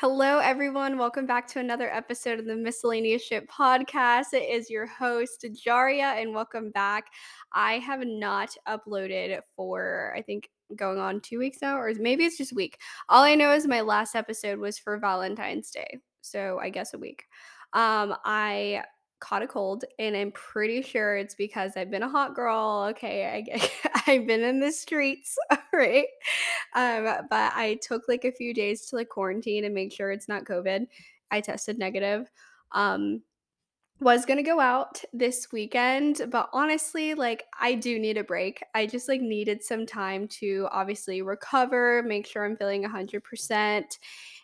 Hello, 0.00 0.38
everyone. 0.38 0.96
Welcome 0.96 1.26
back 1.26 1.46
to 1.48 1.58
another 1.60 1.92
episode 1.92 2.38
of 2.38 2.46
the 2.46 2.56
Miscellaneous 2.56 3.22
Ship 3.22 3.46
Podcast. 3.50 4.32
It 4.32 4.48
is 4.48 4.70
your 4.70 4.86
host, 4.86 5.44
Jaria, 5.44 6.22
and 6.22 6.34
welcome 6.34 6.70
back. 6.70 7.08
I 7.52 7.74
have 7.80 8.06
not 8.06 8.48
uploaded 8.66 9.38
for, 9.54 10.14
I 10.16 10.22
think, 10.22 10.48
going 10.74 10.98
on 10.98 11.20
two 11.20 11.38
weeks 11.38 11.58
now, 11.60 11.76
or 11.76 11.92
maybe 11.98 12.24
it's 12.24 12.38
just 12.38 12.52
a 12.52 12.54
week. 12.54 12.78
All 13.10 13.22
I 13.22 13.34
know 13.34 13.52
is 13.52 13.66
my 13.66 13.82
last 13.82 14.14
episode 14.16 14.58
was 14.58 14.78
for 14.78 14.96
Valentine's 14.96 15.70
Day. 15.70 15.98
So 16.22 16.58
I 16.62 16.70
guess 16.70 16.94
a 16.94 16.98
week. 16.98 17.24
Um, 17.74 18.16
I 18.24 18.84
caught 19.20 19.42
a 19.42 19.46
cold 19.46 19.84
and 19.98 20.16
I'm 20.16 20.32
pretty 20.32 20.80
sure 20.80 21.18
it's 21.18 21.34
because 21.34 21.72
I've 21.76 21.90
been 21.90 22.04
a 22.04 22.08
hot 22.08 22.34
girl. 22.34 22.86
Okay, 22.92 23.44
I, 23.46 23.70
I've 24.06 24.26
been 24.26 24.42
in 24.42 24.60
the 24.60 24.72
streets, 24.72 25.36
right? 25.72 26.06
Um, 26.74 27.26
but 27.28 27.52
I 27.54 27.78
took 27.82 28.08
like 28.08 28.24
a 28.24 28.32
few 28.32 28.54
days 28.54 28.86
to 28.86 28.96
like 28.96 29.08
quarantine 29.08 29.64
and 29.64 29.74
make 29.74 29.92
sure 29.92 30.12
it's 30.12 30.28
not 30.28 30.44
COVID. 30.44 30.86
I 31.30 31.40
tested 31.40 31.78
negative. 31.78 32.30
Um, 32.72 33.22
was 34.00 34.24
gonna 34.24 34.42
go 34.42 34.60
out 34.60 35.02
this 35.12 35.48
weekend, 35.52 36.22
but 36.30 36.48
honestly, 36.54 37.12
like 37.14 37.44
I 37.60 37.74
do 37.74 37.98
need 37.98 38.16
a 38.16 38.24
break. 38.24 38.62
I 38.74 38.86
just 38.86 39.08
like 39.08 39.20
needed 39.20 39.62
some 39.62 39.84
time 39.86 40.26
to 40.40 40.68
obviously 40.72 41.20
recover, 41.22 42.02
make 42.02 42.26
sure 42.26 42.44
I'm 42.44 42.56
feeling 42.56 42.82
100%. 42.82 43.98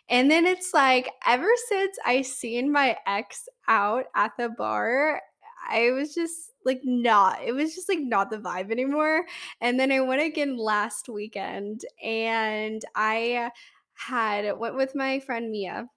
And 0.09 0.29
then 0.31 0.45
it's 0.45 0.73
like 0.73 1.09
ever 1.25 1.49
since 1.69 1.97
I 2.05 2.21
seen 2.21 2.71
my 2.71 2.97
ex 3.07 3.49
out 3.67 4.05
at 4.15 4.31
the 4.37 4.49
bar, 4.49 5.21
I 5.67 5.91
was 5.91 6.13
just 6.13 6.51
like 6.65 6.81
not 6.83 7.39
it 7.43 7.53
was 7.53 7.73
just 7.75 7.89
like 7.89 7.99
not 8.01 8.29
the 8.29 8.37
vibe 8.37 8.71
anymore. 8.71 9.25
And 9.61 9.79
then 9.79 9.91
I 9.91 10.01
went 10.01 10.21
again 10.21 10.57
last 10.57 11.09
weekend 11.09 11.81
and 12.03 12.81
I 12.95 13.51
had 13.93 14.57
went 14.57 14.75
with 14.75 14.95
my 14.95 15.19
friend 15.19 15.49
Mia 15.49 15.87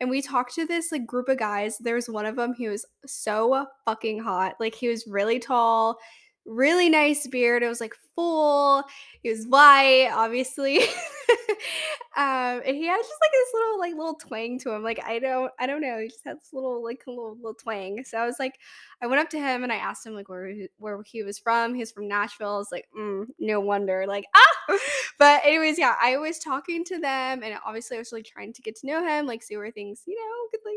and 0.00 0.10
we 0.10 0.20
talked 0.20 0.54
to 0.56 0.66
this 0.66 0.92
like 0.92 1.06
group 1.06 1.28
of 1.28 1.38
guys. 1.38 1.78
There 1.78 1.94
was 1.94 2.08
one 2.08 2.26
of 2.26 2.36
them 2.36 2.54
he 2.54 2.68
was 2.68 2.84
so 3.06 3.66
fucking 3.84 4.20
hot. 4.20 4.54
Like 4.60 4.74
he 4.74 4.88
was 4.88 5.06
really 5.06 5.38
tall, 5.38 5.98
really 6.44 6.90
nice 6.90 7.26
beard. 7.26 7.62
It 7.62 7.68
was 7.68 7.80
like 7.80 7.94
full. 8.14 8.84
He 9.22 9.30
was 9.30 9.46
white, 9.46 10.10
obviously. 10.12 10.80
um, 12.16 12.62
and 12.64 12.76
he 12.76 12.86
has 12.86 13.00
just 13.00 13.20
like 13.20 13.32
this 13.32 13.54
little 13.54 13.78
like 13.78 13.94
little 13.94 14.14
twang 14.14 14.58
to 14.60 14.72
him. 14.72 14.82
Like 14.82 15.00
I 15.04 15.18
don't 15.18 15.52
I 15.58 15.66
don't 15.66 15.80
know. 15.80 15.98
He 15.98 16.08
just 16.08 16.24
had 16.24 16.38
this 16.38 16.52
little 16.52 16.82
like 16.82 17.02
a 17.06 17.10
little 17.10 17.36
little 17.36 17.54
twang. 17.54 18.04
So 18.04 18.18
I 18.18 18.26
was 18.26 18.36
like, 18.38 18.58
I 19.02 19.06
went 19.06 19.20
up 19.20 19.30
to 19.30 19.38
him 19.38 19.62
and 19.62 19.72
I 19.72 19.76
asked 19.76 20.06
him 20.06 20.14
like 20.14 20.28
where 20.28 20.48
he, 20.48 20.68
where 20.78 21.02
he 21.04 21.22
was 21.22 21.38
from. 21.38 21.74
He 21.74 21.80
was 21.80 21.92
from 21.92 22.08
Nashville. 22.08 22.54
I 22.54 22.58
was 22.58 22.72
like, 22.72 22.88
mm, 22.96 23.26
no 23.38 23.60
wonder. 23.60 24.04
Like 24.06 24.24
ah. 24.34 24.78
But 25.18 25.42
anyways, 25.44 25.78
yeah, 25.78 25.94
I 26.00 26.18
was 26.18 26.38
talking 26.38 26.84
to 26.84 26.98
them 26.98 27.42
and 27.42 27.58
obviously 27.64 27.96
I 27.96 28.00
was 28.00 28.12
like 28.12 28.24
trying 28.24 28.52
to 28.52 28.62
get 28.62 28.76
to 28.76 28.86
know 28.86 29.06
him, 29.06 29.26
like 29.26 29.42
see 29.42 29.56
where 29.56 29.70
things 29.70 30.02
you 30.06 30.14
know 30.16 30.48
could 30.50 30.60
like 30.64 30.76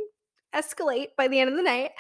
escalate 0.55 1.08
by 1.17 1.28
the 1.28 1.39
end 1.39 1.50
of 1.50 1.55
the 1.55 1.64
night. 1.64 1.92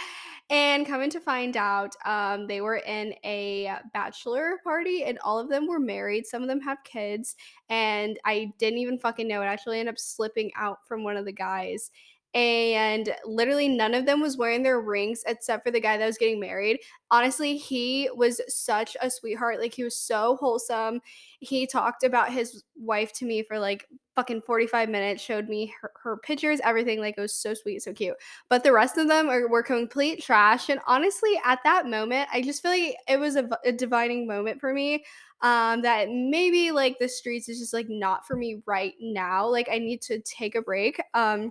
And 0.51 0.87
coming 0.87 1.11
to 1.11 1.19
find 1.19 1.55
out, 1.55 1.95
um, 2.05 2.47
they 2.47 2.61
were 2.61 2.77
in 2.77 3.13
a 3.23 3.71
bachelor 3.93 4.59
party 4.63 5.03
and 5.03 5.19
all 5.19 5.37
of 5.37 5.47
them 5.47 5.67
were 5.67 5.79
married. 5.79 6.25
Some 6.25 6.41
of 6.41 6.47
them 6.47 6.61
have 6.61 6.83
kids. 6.83 7.35
And 7.69 8.19
I 8.25 8.51
didn't 8.57 8.79
even 8.79 8.97
fucking 8.97 9.27
know. 9.27 9.43
It 9.43 9.45
actually 9.45 9.79
ended 9.79 9.93
up 9.93 9.99
slipping 9.99 10.51
out 10.55 10.79
from 10.87 11.03
one 11.03 11.17
of 11.17 11.25
the 11.25 11.31
guys 11.31 11.91
and 12.35 13.15
literally 13.25 13.67
none 13.67 13.95
of 13.95 14.05
them 14.05 14.21
was 14.21 14.37
wearing 14.37 14.61
their 14.61 14.79
rings 14.79 15.23
except 15.25 15.63
for 15.63 15.71
the 15.71 15.79
guy 15.79 15.97
that 15.97 16.05
was 16.05 16.17
getting 16.17 16.39
married. 16.39 16.79
Honestly, 17.09 17.57
he 17.57 18.09
was 18.13 18.39
such 18.47 18.95
a 19.01 19.09
sweetheart. 19.09 19.59
Like 19.59 19.73
he 19.73 19.83
was 19.83 19.97
so 19.97 20.37
wholesome. 20.39 21.01
He 21.39 21.65
talked 21.65 22.03
about 22.03 22.31
his 22.31 22.63
wife 22.75 23.13
to 23.13 23.25
me 23.25 23.43
for 23.43 23.57
like 23.57 23.87
fucking 24.19 24.41
45 24.41 24.89
minutes, 24.89 25.23
showed 25.23 25.47
me 25.47 25.73
her, 25.81 25.91
her 26.03 26.17
pictures, 26.17 26.59
everything. 26.65 26.99
Like 26.99 27.15
it 27.17 27.21
was 27.21 27.33
so 27.33 27.53
sweet, 27.53 27.81
so 27.81 27.93
cute. 27.93 28.17
But 28.49 28.65
the 28.65 28.73
rest 28.73 28.97
of 28.97 29.07
them 29.07 29.29
are, 29.29 29.47
were 29.47 29.63
complete 29.63 30.21
trash. 30.21 30.67
And 30.67 30.81
honestly, 30.85 31.39
at 31.45 31.59
that 31.63 31.87
moment, 31.87 32.27
I 32.33 32.41
just 32.41 32.61
feel 32.61 32.71
like 32.71 32.97
it 33.07 33.17
was 33.17 33.37
a, 33.37 33.47
a 33.63 33.71
divining 33.71 34.27
moment 34.27 34.59
for 34.59 34.73
me 34.73 35.05
um 35.41 35.81
that 35.83 36.09
maybe 36.09 36.69
like 36.71 36.99
the 36.99 37.07
streets 37.07 37.47
is 37.47 37.59
just 37.59 37.73
like 37.73 37.87
not 37.87 38.27
for 38.27 38.35
me 38.35 38.61
right 38.65 38.95
now 38.99 39.47
like 39.47 39.69
i 39.71 39.79
need 39.79 40.01
to 40.01 40.19
take 40.19 40.53
a 40.53 40.61
break 40.61 41.01
um 41.13 41.49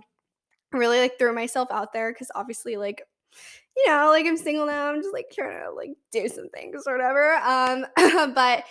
really 0.71 0.99
like 0.99 1.17
throw 1.17 1.33
myself 1.33 1.67
out 1.71 1.91
there 1.91 2.13
because 2.13 2.29
obviously 2.35 2.77
like 2.77 3.01
you 3.75 3.87
know 3.87 4.09
like 4.09 4.27
i'm 4.27 4.37
single 4.37 4.67
now 4.67 4.91
i'm 4.91 5.01
just 5.01 5.11
like 5.11 5.25
trying 5.33 5.59
to 5.59 5.71
like 5.71 5.89
do 6.11 6.27
some 6.27 6.49
things 6.49 6.83
or 6.85 6.95
whatever 6.95 7.33
um 7.37 7.83
but 8.35 8.63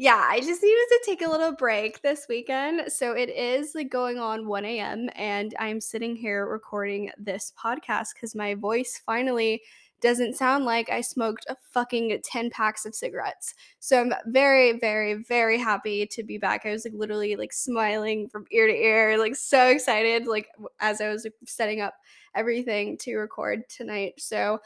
yeah 0.00 0.26
i 0.30 0.40
just 0.40 0.62
needed 0.62 0.86
to 0.88 1.00
take 1.04 1.20
a 1.20 1.28
little 1.28 1.52
break 1.52 2.00
this 2.00 2.24
weekend 2.26 2.90
so 2.90 3.12
it 3.12 3.28
is 3.28 3.74
like 3.74 3.90
going 3.90 4.18
on 4.18 4.48
1 4.48 4.64
a.m 4.64 5.10
and 5.14 5.54
i'm 5.58 5.78
sitting 5.78 6.16
here 6.16 6.46
recording 6.46 7.10
this 7.18 7.52
podcast 7.62 8.14
because 8.14 8.34
my 8.34 8.54
voice 8.54 8.98
finally 9.04 9.60
doesn't 10.00 10.34
sound 10.34 10.64
like 10.64 10.88
I 10.88 11.02
smoked 11.02 11.44
a 11.50 11.56
fucking 11.72 12.18
10 12.24 12.48
packs 12.48 12.86
of 12.86 12.94
cigarettes. 12.94 13.54
So 13.80 14.00
I'm 14.00 14.14
very, 14.28 14.78
very, 14.78 15.22
very 15.24 15.58
happy 15.58 16.06
to 16.06 16.22
be 16.22 16.38
back. 16.38 16.64
I 16.64 16.70
was 16.70 16.86
like 16.86 16.94
literally 16.94 17.36
like 17.36 17.52
smiling 17.52 18.26
from 18.28 18.46
ear 18.50 18.66
to 18.66 18.72
ear, 18.72 19.18
like 19.18 19.36
so 19.36 19.68
excited, 19.68 20.26
like 20.26 20.48
as 20.80 21.02
I 21.02 21.08
was 21.08 21.24
like, 21.24 21.34
setting 21.44 21.82
up 21.82 21.92
everything 22.34 22.96
to 22.98 23.16
record 23.16 23.68
tonight. 23.68 24.14
So 24.18 24.60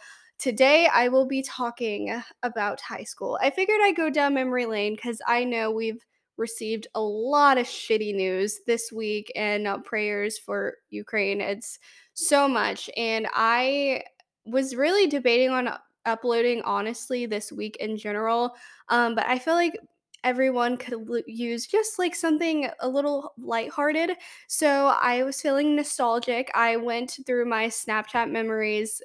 today 0.45 0.87
I 0.93 1.09
will 1.09 1.25
be 1.25 1.41
talking 1.41 2.23
about 2.43 2.79
high 2.79 3.05
school. 3.05 3.39
I 3.41 3.49
figured 3.49 3.81
I'd 3.83 3.97
go 3.97 4.11
down 4.11 4.35
memory 4.35 4.67
lane 4.67 4.95
because 4.95 5.19
I 5.27 5.43
know 5.43 5.71
we've 5.71 6.05
received 6.37 6.87
a 6.95 7.01
lot 7.01 7.57
of 7.57 7.65
shitty 7.65 8.15
news 8.15 8.61
this 8.67 8.93
week 8.93 9.33
and 9.35 9.67
uh, 9.67 9.79
prayers 9.79 10.37
for 10.37 10.75
Ukraine. 10.91 11.41
It's 11.41 11.79
so 12.13 12.47
much. 12.47 12.91
And 12.95 13.27
I 13.33 14.03
was 14.45 14.77
really 14.77 15.07
debating 15.07 15.49
on 15.49 15.71
uploading 16.05 16.61
honestly 16.61 17.25
this 17.25 17.51
week 17.51 17.79
in 17.81 17.97
general. 17.97 18.55
Um, 18.91 19.15
but 19.15 19.25
I 19.25 19.39
feel 19.39 19.55
like 19.55 19.79
everyone 20.25 20.77
could 20.77 20.93
l- 20.93 21.23
use 21.27 21.67
just 21.67 21.99
like 21.99 22.15
something 22.15 22.69
a 22.81 22.89
little 22.89 23.33
lighthearted. 23.39 24.11
So 24.49 24.95
I 25.01 25.23
was 25.23 25.41
feeling 25.41 25.75
nostalgic. 25.75 26.51
I 26.55 26.77
went 26.77 27.17
through 27.25 27.47
my 27.47 27.69
Snapchat 27.69 28.31
memories 28.31 29.01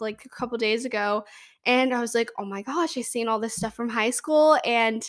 like 0.00 0.24
a 0.24 0.28
couple 0.28 0.56
days 0.58 0.84
ago 0.84 1.24
and 1.64 1.94
I 1.94 2.00
was 2.00 2.14
like, 2.14 2.30
oh 2.38 2.44
my 2.44 2.62
gosh, 2.62 2.96
I 2.96 3.02
seen 3.02 3.28
all 3.28 3.38
this 3.38 3.56
stuff 3.56 3.74
from 3.74 3.88
high 3.88 4.10
school 4.10 4.58
and 4.64 5.04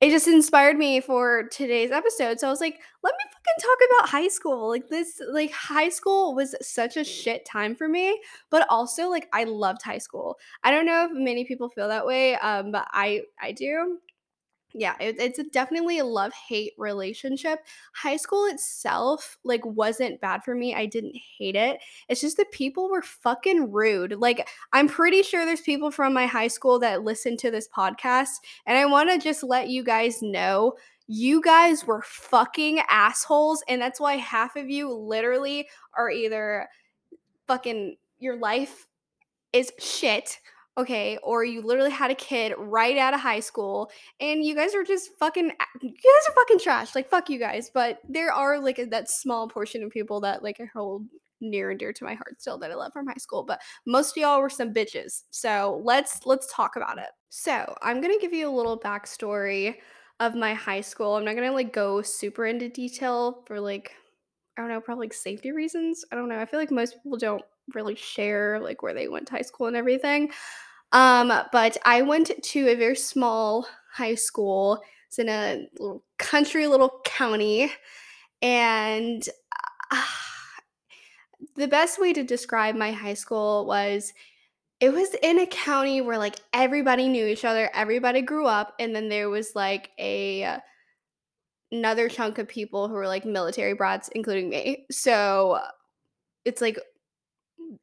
it 0.00 0.10
just 0.10 0.28
inspired 0.28 0.76
me 0.76 1.00
for 1.00 1.44
today's 1.50 1.90
episode. 1.90 2.38
So 2.38 2.46
I 2.46 2.50
was 2.50 2.60
like, 2.60 2.78
let 3.02 3.14
me 3.14 3.24
fucking 3.24 3.60
talk 3.60 3.78
about 3.90 4.08
high 4.10 4.28
school. 4.28 4.68
Like 4.68 4.88
this 4.88 5.20
like 5.32 5.52
high 5.52 5.88
school 5.88 6.34
was 6.34 6.54
such 6.60 6.96
a 6.96 7.04
shit 7.04 7.46
time 7.46 7.74
for 7.74 7.88
me, 7.88 8.20
but 8.50 8.66
also 8.68 9.08
like 9.08 9.28
I 9.32 9.44
loved 9.44 9.82
high 9.82 9.98
school. 9.98 10.36
I 10.62 10.70
don't 10.70 10.86
know 10.86 11.06
if 11.06 11.12
many 11.12 11.44
people 11.44 11.70
feel 11.70 11.88
that 11.88 12.06
way, 12.06 12.34
um 12.36 12.72
but 12.72 12.86
I 12.92 13.22
I 13.40 13.52
do 13.52 13.98
yeah 14.74 14.96
it, 15.00 15.16
it's 15.18 15.40
definitely 15.50 15.98
a 16.00 16.04
love 16.04 16.32
hate 16.48 16.72
relationship. 16.76 17.60
High 17.94 18.16
school 18.16 18.46
itself 18.46 19.38
like 19.44 19.64
wasn't 19.64 20.20
bad 20.20 20.42
for 20.44 20.54
me 20.54 20.74
i 20.74 20.84
didn't 20.84 21.16
hate 21.38 21.56
it. 21.56 21.78
It's 22.08 22.20
just 22.20 22.36
the 22.36 22.44
people 22.46 22.90
were 22.90 23.02
fucking 23.02 23.72
rude 23.72 24.14
like 24.18 24.48
i'm 24.72 24.88
pretty 24.88 25.22
sure 25.22 25.44
there's 25.44 25.60
people 25.60 25.90
from 25.90 26.12
my 26.12 26.26
high 26.26 26.48
school 26.48 26.78
that 26.80 27.04
listen 27.04 27.36
to 27.38 27.50
this 27.50 27.68
podcast 27.68 28.40
and 28.66 28.76
i 28.76 28.84
want 28.84 29.10
to 29.10 29.18
just 29.18 29.42
let 29.42 29.68
you 29.68 29.82
guys 29.82 30.22
know 30.22 30.74
you 31.06 31.40
guys 31.42 31.86
were 31.86 32.02
fucking 32.02 32.80
assholes 32.88 33.62
and 33.68 33.80
that's 33.80 34.00
why 34.00 34.16
half 34.16 34.56
of 34.56 34.70
you 34.70 34.92
literally 34.92 35.68
are 35.96 36.10
either 36.10 36.68
fucking 37.46 37.96
your 38.18 38.36
life 38.36 38.86
is 39.52 39.70
shit 39.78 40.38
okay, 40.76 41.18
or 41.22 41.44
you 41.44 41.62
literally 41.62 41.90
had 41.90 42.10
a 42.10 42.16
kid 42.16 42.54
right 42.58 42.98
out 42.98 43.14
of 43.14 43.20
high 43.20 43.40
school 43.40 43.90
and 44.20 44.44
you 44.44 44.54
guys 44.54 44.74
are 44.74 44.84
just 44.84 45.10
fucking 45.18 45.52
you 45.82 45.90
guys 45.90 46.28
are 46.28 46.34
fucking 46.34 46.58
trash. 46.58 46.94
Like 46.94 47.08
fuck 47.08 47.30
you 47.30 47.38
guys. 47.38 47.70
But 47.72 48.00
there 48.08 48.32
are 48.32 48.58
like 48.58 48.80
that 48.90 49.10
small 49.10 49.48
portion 49.48 49.82
of 49.82 49.90
people 49.90 50.20
that 50.20 50.42
like 50.42 50.60
I 50.60 50.64
hold 50.64 51.06
near 51.40 51.70
and 51.70 51.78
dear 51.78 51.92
to 51.92 52.04
my 52.04 52.14
heart 52.14 52.40
still 52.40 52.58
that 52.58 52.70
I 52.70 52.74
love 52.74 52.92
from 52.92 53.06
high 53.06 53.14
school, 53.14 53.44
but 53.44 53.60
most 53.86 54.16
of 54.16 54.20
y'all 54.20 54.40
were 54.40 54.50
some 54.50 54.72
bitches. 54.72 55.22
So 55.30 55.80
let's 55.84 56.26
let's 56.26 56.52
talk 56.52 56.76
about 56.76 56.98
it. 56.98 57.10
So 57.30 57.74
I'm 57.82 58.00
gonna 58.00 58.18
give 58.20 58.32
you 58.32 58.48
a 58.48 58.56
little 58.56 58.78
backstory 58.78 59.76
of 60.20 60.34
my 60.34 60.54
high 60.54 60.80
school. 60.80 61.16
I'm 61.16 61.24
not 61.24 61.34
gonna 61.34 61.52
like 61.52 61.72
go 61.72 62.02
super 62.02 62.46
into 62.46 62.68
detail 62.68 63.42
for 63.46 63.60
like 63.60 63.92
I 64.56 64.62
don't 64.62 64.70
know, 64.70 64.80
probably 64.80 65.06
like 65.06 65.14
safety 65.14 65.52
reasons. 65.52 66.04
I 66.12 66.16
don't 66.16 66.28
know. 66.28 66.38
I 66.38 66.46
feel 66.46 66.60
like 66.60 66.70
most 66.70 66.94
people 67.02 67.18
don't 67.18 67.42
really 67.72 67.94
share 67.94 68.60
like 68.60 68.82
where 68.82 68.94
they 68.94 69.08
went 69.08 69.26
to 69.28 69.34
high 69.34 69.42
school 69.42 69.66
and 69.66 69.76
everything. 69.76 70.30
Um, 70.92 71.32
but 71.52 71.76
I 71.84 72.02
went 72.02 72.30
to 72.42 72.68
a 72.68 72.74
very 72.74 72.96
small 72.96 73.66
high 73.92 74.14
school. 74.14 74.80
It's 75.08 75.18
in 75.18 75.28
a 75.28 75.66
little 75.78 76.04
country 76.18 76.66
little 76.66 77.00
county. 77.04 77.72
And 78.42 79.26
uh, 79.90 80.02
the 81.56 81.68
best 81.68 82.00
way 82.00 82.12
to 82.12 82.22
describe 82.22 82.74
my 82.74 82.92
high 82.92 83.14
school 83.14 83.66
was 83.66 84.12
it 84.80 84.92
was 84.92 85.14
in 85.22 85.38
a 85.38 85.46
county 85.46 86.00
where 86.00 86.18
like 86.18 86.36
everybody 86.52 87.08
knew 87.08 87.26
each 87.26 87.44
other, 87.44 87.70
everybody 87.74 88.20
grew 88.20 88.46
up, 88.46 88.74
and 88.78 88.94
then 88.94 89.08
there 89.08 89.30
was 89.30 89.54
like 89.54 89.90
a 89.98 90.58
another 91.72 92.08
chunk 92.08 92.38
of 92.38 92.46
people 92.46 92.88
who 92.88 92.94
were 92.94 93.06
like 93.06 93.24
military 93.24 93.74
brats, 93.74 94.08
including 94.08 94.48
me. 94.48 94.84
So 94.90 95.58
it's 96.44 96.60
like 96.60 96.78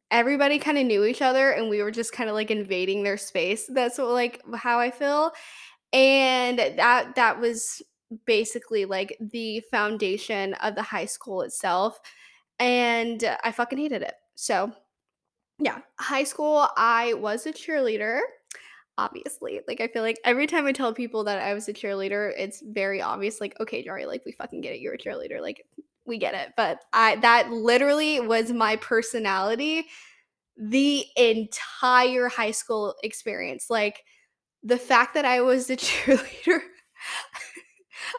everybody 0.09 0.59
kind 0.59 0.77
of 0.77 0.85
knew 0.85 1.05
each 1.05 1.21
other 1.21 1.51
and 1.51 1.69
we 1.69 1.81
were 1.81 1.91
just 1.91 2.13
kind 2.13 2.29
of 2.29 2.35
like 2.35 2.51
invading 2.51 3.03
their 3.03 3.17
space. 3.17 3.65
That's 3.67 3.97
what 3.97 4.09
like 4.09 4.41
how 4.55 4.79
I 4.79 4.91
feel. 4.91 5.31
And 5.93 6.59
that 6.59 7.15
that 7.15 7.39
was 7.39 7.81
basically 8.25 8.85
like 8.85 9.17
the 9.19 9.61
foundation 9.71 10.53
of 10.55 10.75
the 10.75 10.81
high 10.81 11.05
school 11.05 11.41
itself. 11.41 11.99
And 12.59 13.23
I 13.43 13.51
fucking 13.51 13.77
hated 13.77 14.01
it. 14.01 14.15
So 14.35 14.71
yeah, 15.59 15.79
high 15.99 16.23
school, 16.23 16.67
I 16.77 17.13
was 17.13 17.45
a 17.45 17.53
cheerleader 17.53 18.21
obviously. 18.97 19.61
Like 19.67 19.81
I 19.81 19.87
feel 19.87 20.03
like 20.03 20.19
every 20.23 20.47
time 20.47 20.65
I 20.65 20.71
tell 20.71 20.93
people 20.93 21.23
that 21.23 21.41
I 21.41 21.53
was 21.53 21.67
a 21.67 21.73
cheerleader, 21.73 22.31
it's 22.37 22.61
very 22.65 23.01
obvious 23.01 23.41
like 23.41 23.59
okay, 23.59 23.85
Jari, 23.85 24.05
like 24.05 24.23
we 24.25 24.31
fucking 24.31 24.61
get 24.61 24.73
it. 24.73 24.79
You're 24.79 24.93
a 24.93 24.97
cheerleader. 24.97 25.41
Like 25.41 25.65
we 26.05 26.17
get 26.17 26.33
it. 26.33 26.53
But 26.57 26.79
I 26.93 27.15
that 27.17 27.51
literally 27.51 28.19
was 28.19 28.51
my 28.51 28.75
personality 28.77 29.85
the 30.57 31.05
entire 31.15 32.27
high 32.27 32.51
school 32.51 32.95
experience. 33.03 33.67
Like 33.69 34.03
the 34.63 34.77
fact 34.77 35.13
that 35.15 35.25
I 35.25 35.41
was 35.41 35.69
a 35.69 35.77
cheerleader 35.77 36.59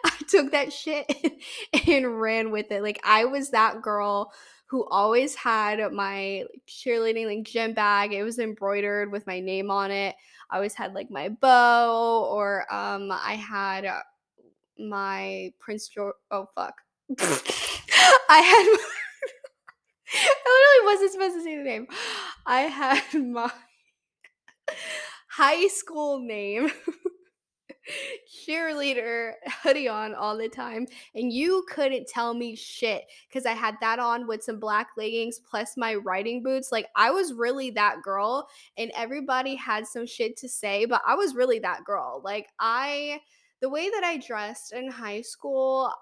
I 0.05 0.13
took 0.29 0.53
that 0.53 0.73
shit 0.73 1.11
and 1.89 2.21
ran 2.21 2.51
with 2.51 2.71
it. 2.71 2.83
Like 2.83 3.01
I 3.05 3.25
was 3.25 3.51
that 3.51 3.83
girl 3.83 4.33
who 4.67 4.87
always 4.89 5.35
had 5.35 5.93
my 5.93 6.45
cheerleading 6.67 7.27
like 7.27 7.45
gym 7.45 7.75
bag. 7.75 8.13
It 8.13 8.23
was 8.23 8.39
embroidered 8.39 9.13
with 9.13 9.27
my 9.27 9.41
name 9.41 9.71
on 9.71 9.91
it. 9.91 10.15
I 10.51 10.57
always 10.57 10.75
had 10.75 10.95
like 10.95 11.11
my 11.11 11.29
bow 11.29 12.27
or 12.31 12.73
um 12.73 13.11
I 13.11 13.35
had 13.35 13.87
my 14.79 15.53
Prince 15.59 15.89
George 15.89 16.15
oh 16.31 16.47
fuck. 16.55 16.81
I 18.29 18.39
had 18.39 18.79
I 20.15 20.85
literally 20.85 20.95
wasn't 20.95 21.13
supposed 21.13 21.35
to 21.37 21.43
say 21.43 21.57
the 21.57 21.63
name. 21.63 21.87
I 22.47 22.61
had 22.63 23.03
my 23.15 23.51
high 25.29 25.67
school 25.69 26.19
name 26.21 26.71
cheerleader 28.47 29.33
hoodie 29.63 29.89
on 29.89 30.15
all 30.15 30.37
the 30.37 30.49
time 30.49 30.87
and 31.15 31.33
you 31.33 31.65
couldn't 31.69 32.07
tell 32.07 32.33
me 32.33 32.55
shit 32.55 33.03
because 33.29 33.45
i 33.45 33.53
had 33.53 33.75
that 33.81 33.99
on 33.99 34.27
with 34.27 34.43
some 34.43 34.61
black 34.61 34.91
leggings 34.97 35.41
plus 35.41 35.77
my 35.77 35.95
riding 35.97 36.43
boots 36.43 36.71
like 36.71 36.87
i 36.95 37.11
was 37.11 37.33
really 37.33 37.71
that 37.71 37.97
girl 38.03 38.47
and 38.79 38.93
everybody 38.97 39.57
had 39.57 39.87
some 39.87 40.07
shit 40.07 40.37
to 40.37 40.49
say 40.49 40.85
but 40.85 41.03
i 41.07 41.15
was 41.15 41.35
really 41.35 41.59
that 41.59 41.83
girl 41.85 42.21
like 42.25 42.47
i 42.61 43.19
the 43.61 43.69
way 43.69 43.91
that 43.91 44.05
i 44.05 44.17
dressed 44.17 44.73
in 44.73 44.89
high 44.89 45.21
school 45.21 45.93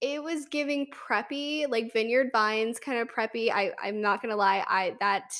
it, 0.00 0.22
was 0.22 0.46
giving 0.46 0.86
preppy 0.90 1.68
like 1.68 1.92
vineyard 1.92 2.28
vines 2.32 2.78
kind 2.78 2.98
of 2.98 3.08
preppy 3.08 3.50
i 3.50 3.70
i'm 3.82 4.00
not 4.00 4.20
gonna 4.22 4.36
lie 4.36 4.64
i 4.68 4.94
that 5.00 5.32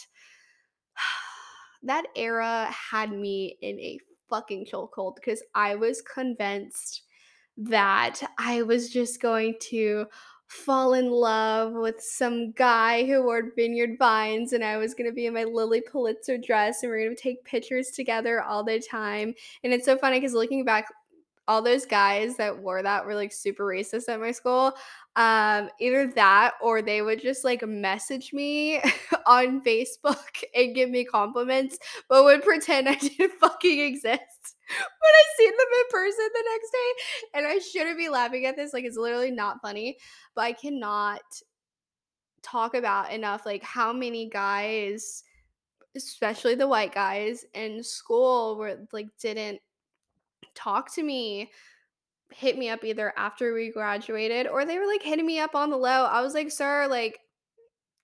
that 1.82 2.04
era 2.16 2.68
had 2.70 3.12
me 3.12 3.56
in 3.60 3.78
a 3.78 3.98
fucking 4.28 4.66
chokehold 4.66 5.14
because 5.16 5.42
I 5.54 5.74
was 5.74 6.02
convinced 6.02 7.02
that 7.56 8.20
I 8.38 8.62
was 8.62 8.90
just 8.90 9.20
going 9.20 9.54
to 9.60 10.06
fall 10.46 10.94
in 10.94 11.10
love 11.10 11.72
with 11.72 12.00
some 12.00 12.52
guy 12.52 13.04
who 13.04 13.22
wore 13.22 13.52
vineyard 13.56 13.96
vines 13.98 14.52
and 14.52 14.62
I 14.62 14.76
was 14.76 14.94
going 14.94 15.10
to 15.10 15.14
be 15.14 15.26
in 15.26 15.34
my 15.34 15.44
Lilly 15.44 15.80
Pulitzer 15.80 16.38
dress 16.38 16.82
and 16.82 16.92
we 16.92 16.98
are 16.98 17.04
going 17.04 17.16
to 17.16 17.20
take 17.20 17.44
pictures 17.44 17.90
together 17.90 18.42
all 18.42 18.62
the 18.62 18.80
time. 18.80 19.34
And 19.64 19.72
it's 19.72 19.84
so 19.84 19.96
funny 19.96 20.20
cuz 20.20 20.34
looking 20.34 20.64
back 20.64 20.86
all 21.48 21.62
those 21.62 21.86
guys 21.86 22.36
that 22.36 22.58
wore 22.58 22.82
that 22.82 23.06
were 23.06 23.14
like 23.14 23.32
super 23.32 23.64
racist 23.64 24.08
at 24.08 24.20
my 24.20 24.32
school. 24.32 24.72
Um, 25.14 25.70
either 25.80 26.08
that 26.08 26.52
or 26.60 26.82
they 26.82 27.00
would 27.00 27.22
just 27.22 27.44
like 27.44 27.66
message 27.66 28.32
me 28.32 28.80
on 29.26 29.62
Facebook 29.62 30.16
and 30.54 30.74
give 30.74 30.90
me 30.90 31.04
compliments, 31.04 31.78
but 32.08 32.24
would 32.24 32.42
pretend 32.42 32.88
I 32.88 32.94
didn't 32.94 33.32
fucking 33.40 33.80
exist 33.80 34.54
when 34.68 35.12
I 35.14 35.22
seen 35.38 35.50
them 35.50 35.66
in 35.80 35.90
person 35.90 36.28
the 36.34 36.44
next 36.50 36.70
day. 36.72 37.38
And 37.38 37.46
I 37.46 37.58
shouldn't 37.58 37.98
be 37.98 38.08
laughing 38.08 38.44
at 38.46 38.56
this. 38.56 38.72
Like 38.72 38.84
it's 38.84 38.96
literally 38.96 39.30
not 39.30 39.62
funny, 39.62 39.96
but 40.34 40.42
I 40.42 40.52
cannot 40.52 41.22
talk 42.42 42.74
about 42.74 43.12
enough 43.12 43.44
like 43.44 43.62
how 43.64 43.92
many 43.92 44.28
guys 44.28 45.24
especially 45.96 46.54
the 46.54 46.68
white 46.68 46.94
guys 46.94 47.44
in 47.54 47.82
school 47.82 48.56
were 48.56 48.76
like 48.92 49.08
didn't 49.18 49.58
talk 50.56 50.92
to 50.94 51.02
me, 51.02 51.50
hit 52.32 52.58
me 52.58 52.68
up 52.68 52.84
either 52.84 53.12
after 53.16 53.54
we 53.54 53.70
graduated 53.70 54.48
or 54.48 54.64
they 54.64 54.78
were 54.78 54.86
like 54.86 55.02
hitting 55.02 55.26
me 55.26 55.38
up 55.38 55.54
on 55.54 55.70
the 55.70 55.76
low. 55.76 56.04
I 56.04 56.22
was 56.22 56.34
like, 56.34 56.50
sir, 56.50 56.86
like, 56.88 57.20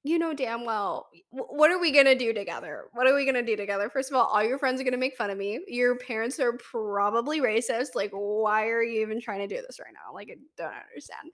you 0.05 0.19
know 0.19 0.35
damn 0.35 0.65
well 0.65 1.09
what 1.31 1.71
are 1.71 1.79
we 1.79 1.93
gonna 1.93 2.15
do 2.15 2.33
together? 2.33 2.85
What 2.93 3.07
are 3.07 3.15
we 3.15 3.25
gonna 3.25 3.43
do 3.43 3.57
together? 3.57 3.89
First 3.89 4.11
of 4.11 4.17
all 4.17 4.27
all 4.27 4.43
your 4.43 4.59
friends 4.59 4.81
are 4.81 4.85
gonna 4.85 4.97
make 4.97 5.17
fun 5.17 5.31
of 5.31 5.39
me. 5.39 5.61
Your 5.69 5.97
parents 5.97 6.41
are 6.41 6.55
probably 6.55 7.41
racist. 7.41 7.95
Like 7.95 8.11
why 8.13 8.67
are 8.67 8.83
you 8.83 9.01
even 9.03 9.21
trying 9.21 9.47
to 9.47 9.55
do 9.55 9.63
this 9.63 9.79
right 9.79 9.93
now? 9.95 10.13
Like 10.13 10.29
i 10.31 10.37
don't 10.57 10.75
understand. 10.75 11.31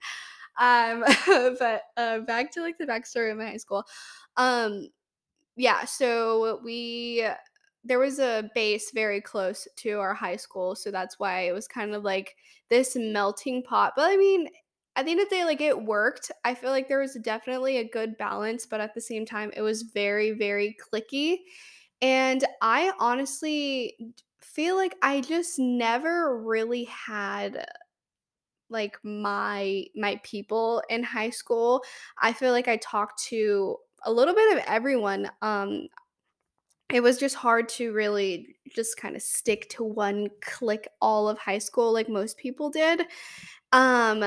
Um 0.59 1.55
but 1.59 1.81
uh 1.97 2.19
back 2.19 2.51
to 2.53 2.61
like 2.61 2.77
the 2.77 2.85
backstory 2.85 3.31
of 3.31 3.37
my 3.37 3.47
high 3.47 3.57
school. 3.57 3.85
Um 4.37 4.89
yeah 5.55 5.83
so 5.85 6.61
we 6.63 7.27
there 7.83 7.99
was 7.99 8.19
a 8.19 8.49
base 8.55 8.91
very 8.91 9.21
close 9.21 9.67
to 9.77 9.99
our 9.99 10.13
high 10.13 10.35
school, 10.35 10.75
so 10.75 10.91
that's 10.91 11.19
why 11.19 11.41
it 11.41 11.53
was 11.53 11.67
kind 11.67 11.93
of 11.93 12.03
like 12.03 12.35
this 12.69 12.95
melting 12.95 13.63
pot. 13.63 13.93
But 13.95 14.11
I 14.11 14.17
mean, 14.17 14.49
at 14.95 15.05
the 15.05 15.11
end 15.11 15.21
of 15.21 15.29
the 15.29 15.35
day, 15.35 15.45
like 15.45 15.61
it 15.61 15.83
worked. 15.85 16.31
I 16.43 16.53
feel 16.55 16.71
like 16.71 16.87
there 16.87 16.99
was 16.99 17.15
definitely 17.21 17.77
a 17.77 17.87
good 17.89 18.17
balance, 18.17 18.65
but 18.65 18.81
at 18.81 18.93
the 18.95 19.01
same 19.01 19.25
time, 19.25 19.51
it 19.55 19.61
was 19.61 19.83
very, 19.83 20.31
very 20.31 20.75
cliquey. 20.93 21.37
And 22.01 22.43
I 22.61 22.93
honestly 22.99 24.13
feel 24.41 24.75
like 24.75 24.95
I 25.01 25.21
just 25.21 25.59
never 25.59 26.37
really 26.41 26.85
had 26.85 27.65
like 28.69 28.97
my 29.03 29.85
my 29.95 30.19
people 30.23 30.83
in 30.89 31.03
high 31.03 31.29
school. 31.31 31.83
I 32.21 32.33
feel 32.33 32.51
like 32.51 32.67
I 32.67 32.77
talked 32.77 33.21
to 33.25 33.77
a 34.03 34.11
little 34.11 34.35
bit 34.35 34.57
of 34.57 34.63
everyone. 34.67 35.29
Um 35.41 35.87
it 36.91 37.01
was 37.01 37.17
just 37.17 37.35
hard 37.35 37.69
to 37.69 37.93
really 37.93 38.55
just 38.75 38.97
kind 38.97 39.15
of 39.15 39.21
stick 39.21 39.69
to 39.69 39.83
one 39.83 40.29
clique 40.41 40.87
all 41.01 41.29
of 41.29 41.37
high 41.37 41.57
school 41.59 41.93
like 41.93 42.09
most 42.09 42.37
people 42.37 42.69
did. 42.69 43.03
Um 43.71 44.23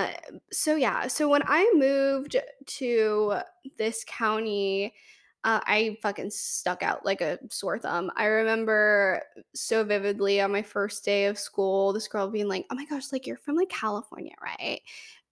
so 0.52 0.76
yeah, 0.76 1.08
so 1.08 1.28
when 1.28 1.42
I 1.46 1.70
moved 1.74 2.36
to 2.66 3.34
this 3.78 4.04
county, 4.06 4.94
uh, 5.44 5.60
I 5.66 5.98
fucking 6.02 6.30
stuck 6.30 6.84
out 6.84 7.04
like 7.04 7.20
a 7.20 7.38
sore 7.50 7.78
thumb. 7.78 8.12
I 8.16 8.26
remember 8.26 9.22
so 9.54 9.82
vividly 9.84 10.40
on 10.40 10.52
my 10.52 10.62
first 10.62 11.04
day 11.04 11.26
of 11.26 11.38
school, 11.38 11.92
this 11.92 12.06
girl 12.08 12.28
being 12.30 12.46
like, 12.48 12.66
"Oh 12.70 12.76
my 12.76 12.84
gosh, 12.86 13.10
like 13.12 13.26
you're 13.26 13.36
from 13.38 13.56
like 13.56 13.68
California, 13.68 14.34
right?" 14.42 14.80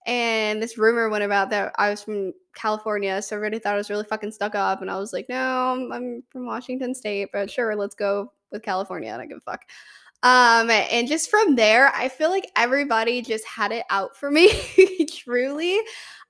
And 0.07 0.61
this 0.61 0.77
rumor 0.77 1.09
went 1.09 1.23
about 1.23 1.49
that 1.51 1.73
I 1.77 1.89
was 1.89 2.03
from 2.03 2.33
California, 2.55 3.21
so 3.21 3.35
everybody 3.35 3.59
thought 3.59 3.75
I 3.75 3.77
was 3.77 3.89
really 3.89 4.05
fucking 4.05 4.31
stuck 4.31 4.55
up. 4.55 4.81
And 4.81 4.89
I 4.89 4.97
was 4.97 5.13
like, 5.13 5.27
no, 5.29 5.37
I'm, 5.37 5.91
I'm 5.91 6.23
from 6.31 6.45
Washington 6.47 6.95
State, 6.95 7.29
but 7.31 7.51
sure, 7.51 7.75
let's 7.75 7.95
go 7.95 8.31
with 8.51 8.63
California. 8.63 9.09
And 9.09 9.15
I 9.15 9.19
don't 9.19 9.29
give 9.29 9.37
a 9.37 9.51
fuck. 9.51 9.61
Um, 10.23 10.69
and 10.69 11.07
just 11.07 11.29
from 11.31 11.55
there, 11.55 11.91
I 11.95 12.07
feel 12.07 12.29
like 12.29 12.51
everybody 12.55 13.21
just 13.21 13.45
had 13.45 13.71
it 13.71 13.85
out 13.89 14.15
for 14.15 14.29
me. 14.29 14.49
Truly, 15.11 15.79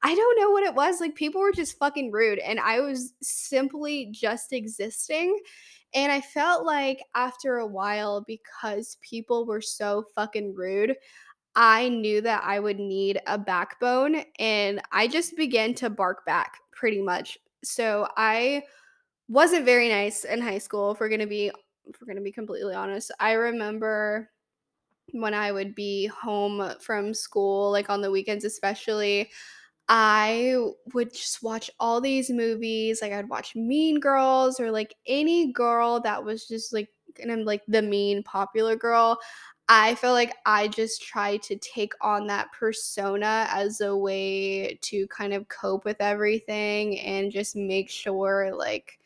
I 0.04 0.16
don't 0.16 0.40
know 0.40 0.50
what 0.50 0.64
it 0.64 0.74
was. 0.74 1.02
Like 1.02 1.16
people 1.16 1.42
were 1.42 1.52
just 1.52 1.78
fucking 1.78 2.12
rude, 2.12 2.40
and 2.40 2.60
I 2.60 2.80
was 2.80 3.14
simply 3.22 4.10
just 4.12 4.54
existing. 4.54 5.38
And 5.94 6.10
I 6.10 6.22
felt 6.22 6.66
like 6.66 7.04
after 7.16 7.58
a 7.58 7.68
while, 7.68 8.24
because 8.26 8.98
people 9.02 9.46
were 9.46 9.60
so 9.60 10.06
fucking 10.16 10.56
rude, 10.56 10.96
I 11.56 11.90
knew 11.90 12.22
that 12.22 12.44
I 12.46 12.60
would 12.60 12.80
need 12.80 13.20
a 13.28 13.38
backbone 13.38 14.24
and 14.40 14.82
I 14.92 15.08
just 15.08 15.36
began 15.36 15.74
to 15.76 15.90
bark 15.90 16.26
back 16.26 16.60
pretty 16.72 17.02
much. 17.02 17.38
So 17.64 18.08
I 18.18 18.64
wasn't 19.30 19.66
very 19.66 19.90
nice 19.90 20.26
in 20.26 20.42
high 20.42 20.60
school 20.60 20.92
if 20.92 21.00
we're 21.00 21.10
to 21.10 21.28
be 21.28 21.48
if 21.88 21.96
we're 22.02 22.14
to 22.14 22.22
be 22.22 22.32
completely 22.32 22.74
honest. 22.76 23.12
I 23.20 23.34
remember 23.34 24.30
when 25.12 25.34
I 25.34 25.52
would 25.52 25.76
be 25.76 26.08
home 26.08 26.74
from 26.80 27.14
school 27.14 27.72
like 27.72 27.90
on 27.90 28.02
the 28.02 28.12
weekends 28.12 28.46
especially 28.46 29.30
I 29.90 30.56
would 30.94 31.14
just 31.14 31.44
watch 31.44 31.70
all 31.80 32.00
these 32.00 32.30
movies 32.30 33.02
like 33.02 33.12
I'd 33.12 33.30
watch 33.30 33.56
Mean 33.56 34.00
Girls 34.00 34.60
or 34.60 34.72
like 34.72 34.96
any 35.08 35.52
girl 35.52 36.00
that 36.02 36.24
was 36.24 36.48
just 36.48 36.72
like 36.74 36.90
and 37.22 37.32
I'm 37.32 37.44
like 37.44 37.62
the 37.68 37.82
mean 37.82 38.24
popular 38.24 38.76
girl. 38.76 39.20
I 39.74 39.96
feel 39.96 40.12
like 40.12 40.36
I 40.46 40.68
just 40.68 41.02
try 41.02 41.38
to 41.38 41.56
take 41.56 41.94
on 42.02 42.28
that 42.28 42.52
persona 42.52 43.48
as 43.50 43.80
a 43.80 43.96
way 43.96 44.78
to 44.82 45.08
kind 45.08 45.34
of 45.34 45.48
cope 45.48 45.86
with 45.86 45.96
everything 46.02 47.00
and 47.00 47.32
just 47.32 47.56
make 47.56 47.90
sure 47.90 48.54
like 48.54 49.00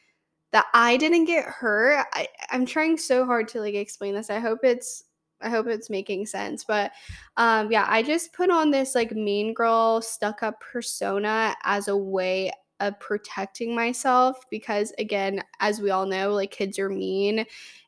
that 0.53 0.65
I 0.73 0.97
didn't 0.97 1.25
get 1.25 1.45
hurt. 1.45 2.07
I, 2.13 2.27
I'm 2.49 2.65
trying 2.65 2.97
so 2.97 3.27
hard 3.27 3.47
to 3.49 3.61
like 3.61 3.75
explain 3.75 4.15
this. 4.15 4.31
I 4.31 4.39
hope 4.39 4.61
it's 4.63 5.03
I 5.39 5.49
hope 5.49 5.67
it's 5.67 5.91
making 5.91 6.25
sense. 6.25 6.63
But 6.63 6.93
um 7.37 7.71
yeah, 7.71 7.85
I 7.87 8.01
just 8.01 8.33
put 8.33 8.49
on 8.49 8.71
this 8.71 8.95
like 8.95 9.11
mean 9.11 9.53
girl 9.53 10.01
stuck 10.01 10.41
up 10.41 10.59
persona 10.61 11.55
as 11.63 11.89
a 11.89 11.95
way 11.95 12.51
of 12.79 12.99
protecting 12.99 13.75
myself 13.75 14.37
because 14.49 14.93
again, 14.97 15.43
as 15.59 15.79
we 15.79 15.89
all 15.91 16.05
know, 16.05 16.33
like 16.33 16.51
kids 16.51 16.77
are 16.79 16.89
mean 16.89 17.45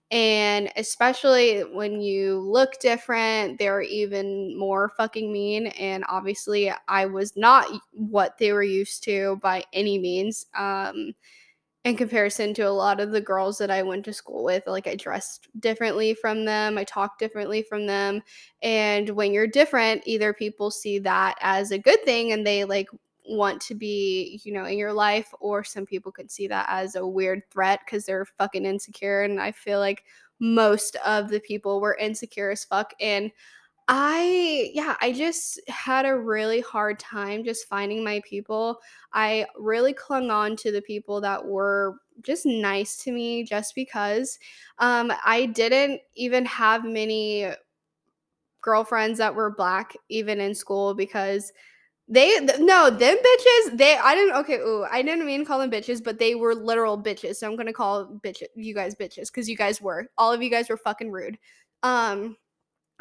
and 0.10 0.72
especially 0.78 1.62
when 1.62 2.00
you 2.00 2.40
look 2.40 2.80
different, 2.80 3.60
they're 3.60 3.82
even 3.82 4.58
more 4.58 4.94
fucking 4.96 5.32
mean. 5.32 5.68
And 5.68 6.06
obviously, 6.08 6.72
I 6.88 7.06
was 7.06 7.36
not 7.36 7.68
what 7.92 8.38
they 8.38 8.54
were 8.54 8.64
used 8.64 9.04
to 9.04 9.38
by 9.42 9.66
any 9.74 10.00
means. 10.00 10.46
Um, 10.58 11.14
in 11.84 11.96
comparison 11.96 12.54
to 12.54 12.64
a 12.64 12.70
lot 12.70 13.00
of 13.00 13.12
the 13.12 13.22
girls 13.22 13.58
that 13.58 13.72
I 13.72 13.82
went 13.82 14.04
to 14.06 14.14
school 14.14 14.44
with. 14.44 14.64
Like 14.68 14.88
I 14.88 14.96
dressed 14.96 15.48
differently 15.58 16.14
from 16.14 16.44
them, 16.44 16.78
I 16.78 16.84
talked 16.84 17.18
differently 17.18 17.62
from 17.64 17.88
them. 17.88 18.22
And 18.62 19.10
when 19.12 19.32
you're 19.32 19.48
different, 19.48 20.02
either 20.06 20.34
people 20.34 20.70
see 20.70 21.00
that 21.00 21.36
as 21.40 21.72
a 21.72 21.80
good 21.80 22.04
thing 22.04 22.34
and 22.34 22.46
they 22.46 22.66
like 22.66 22.90
want 23.28 23.62
to 23.62 23.76
be, 23.76 24.40
you 24.44 24.54
know, 24.54 24.66
in 24.66 24.78
your 24.78 24.94
life, 24.94 25.34
or 25.40 25.64
some 25.64 25.86
people 25.86 26.12
could 26.12 26.32
see 26.32 26.48
that 26.48 26.66
as 26.70 26.96
a 26.96 27.06
weird 27.06 27.44
threat 27.52 27.82
because 27.86 28.06
they're 28.06 28.26
fucking 28.26 28.66
insecure. 28.66 29.24
And 29.24 29.40
I 29.40 29.52
feel 29.52 29.80
like 29.80 30.04
most 30.40 30.96
of 31.06 31.30
the 31.30 31.40
people 31.40 31.82
were 31.82 31.96
insecure 31.96 32.52
as 32.52 32.64
fuck. 32.64 32.94
And 33.00 33.32
I, 33.90 34.72
yeah, 34.74 34.98
I 35.02 35.14
just 35.14 35.62
had 35.70 36.06
a 36.06 36.18
really 36.18 36.60
hard 36.60 37.00
time 37.00 37.46
just 37.46 37.70
finding 37.70 38.04
my 38.04 38.22
people. 38.26 38.80
I 39.14 39.46
really 39.58 39.94
clung 39.94 40.30
on 40.30 40.58
to 40.58 40.72
the 40.72 40.82
people 40.82 41.22
that 41.22 41.46
were 41.46 41.96
just 42.22 42.46
nice 42.46 42.98
to 42.98 43.12
me 43.12 43.44
just 43.44 43.76
because 43.76 44.40
um, 44.80 45.14
I 45.24 45.46
didn't 45.46 46.02
even 46.16 46.46
have 46.46 46.84
many 46.84 47.50
girlfriends 48.62 49.18
that 49.20 49.34
were 49.34 49.52
black 49.52 49.96
even 50.10 50.42
in 50.42 50.54
school 50.54 50.94
because 50.94 51.54
they 52.08 52.30
th- 52.40 52.60
no 52.60 52.90
them 52.90 53.18
bitches 53.18 53.78
they 53.78 53.98
I 53.98 54.16
didn't 54.16 54.36
okay 54.38 54.60
ooh 54.60 54.86
I 54.90 55.02
didn't 55.02 55.26
mean 55.26 55.44
call 55.44 55.60
them 55.60 55.72
bitches 55.72 56.04
but 56.04 56.20
they 56.20 56.36
were 56.36 56.56
literal 56.56 57.02
bitches 57.02 57.36
so 57.36 57.48
I'm 57.48 57.58
gonna 57.58 57.74
call 57.74 58.20
bitch 58.24 58.44
you 58.56 58.74
guys 58.74 58.96
bitches 58.96 59.28
because 59.28 59.50
you 59.50 59.58
guys 59.58 59.82
were 59.82 60.08
all 60.18 60.32
of 60.32 60.42
you 60.42 60.50
guys 60.50 60.70
were 60.70 60.78
fucking 60.78 61.12
rude 61.12 61.38
um 61.84 62.38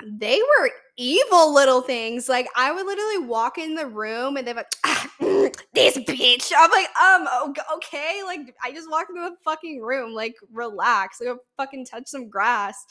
they 0.04 0.40
were 0.40 0.70
evil 0.96 1.52
little 1.54 1.80
things. 1.80 2.28
Like 2.28 2.48
I 2.54 2.72
would 2.72 2.86
literally 2.86 3.26
walk 3.26 3.58
in 3.58 3.74
the 3.74 3.86
room 3.86 4.36
and 4.36 4.46
they're 4.46 4.54
like, 4.54 4.72
ah, 4.84 5.10
"This 5.20 5.96
bitch." 5.98 6.52
I'm 6.56 6.70
like, 6.70 6.88
um, 6.96 7.54
okay. 7.76 8.22
Like 8.24 8.54
I 8.62 8.72
just 8.72 8.90
walked 8.90 9.10
into 9.10 9.22
the 9.22 9.36
fucking 9.44 9.80
room. 9.80 10.12
Like 10.12 10.34
relax. 10.52 11.20
Like 11.20 11.36
fucking 11.56 11.86
touch 11.86 12.04
some 12.06 12.28
grass. 12.28 12.84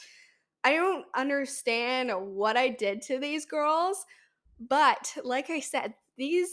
I 0.64 0.74
don't 0.74 1.04
understand 1.14 2.10
what 2.12 2.56
I 2.56 2.68
did 2.68 3.02
to 3.02 3.18
these 3.18 3.46
girls, 3.46 4.04
but 4.60 5.14
like 5.24 5.50
I 5.50 5.60
said, 5.60 5.94
these 6.16 6.48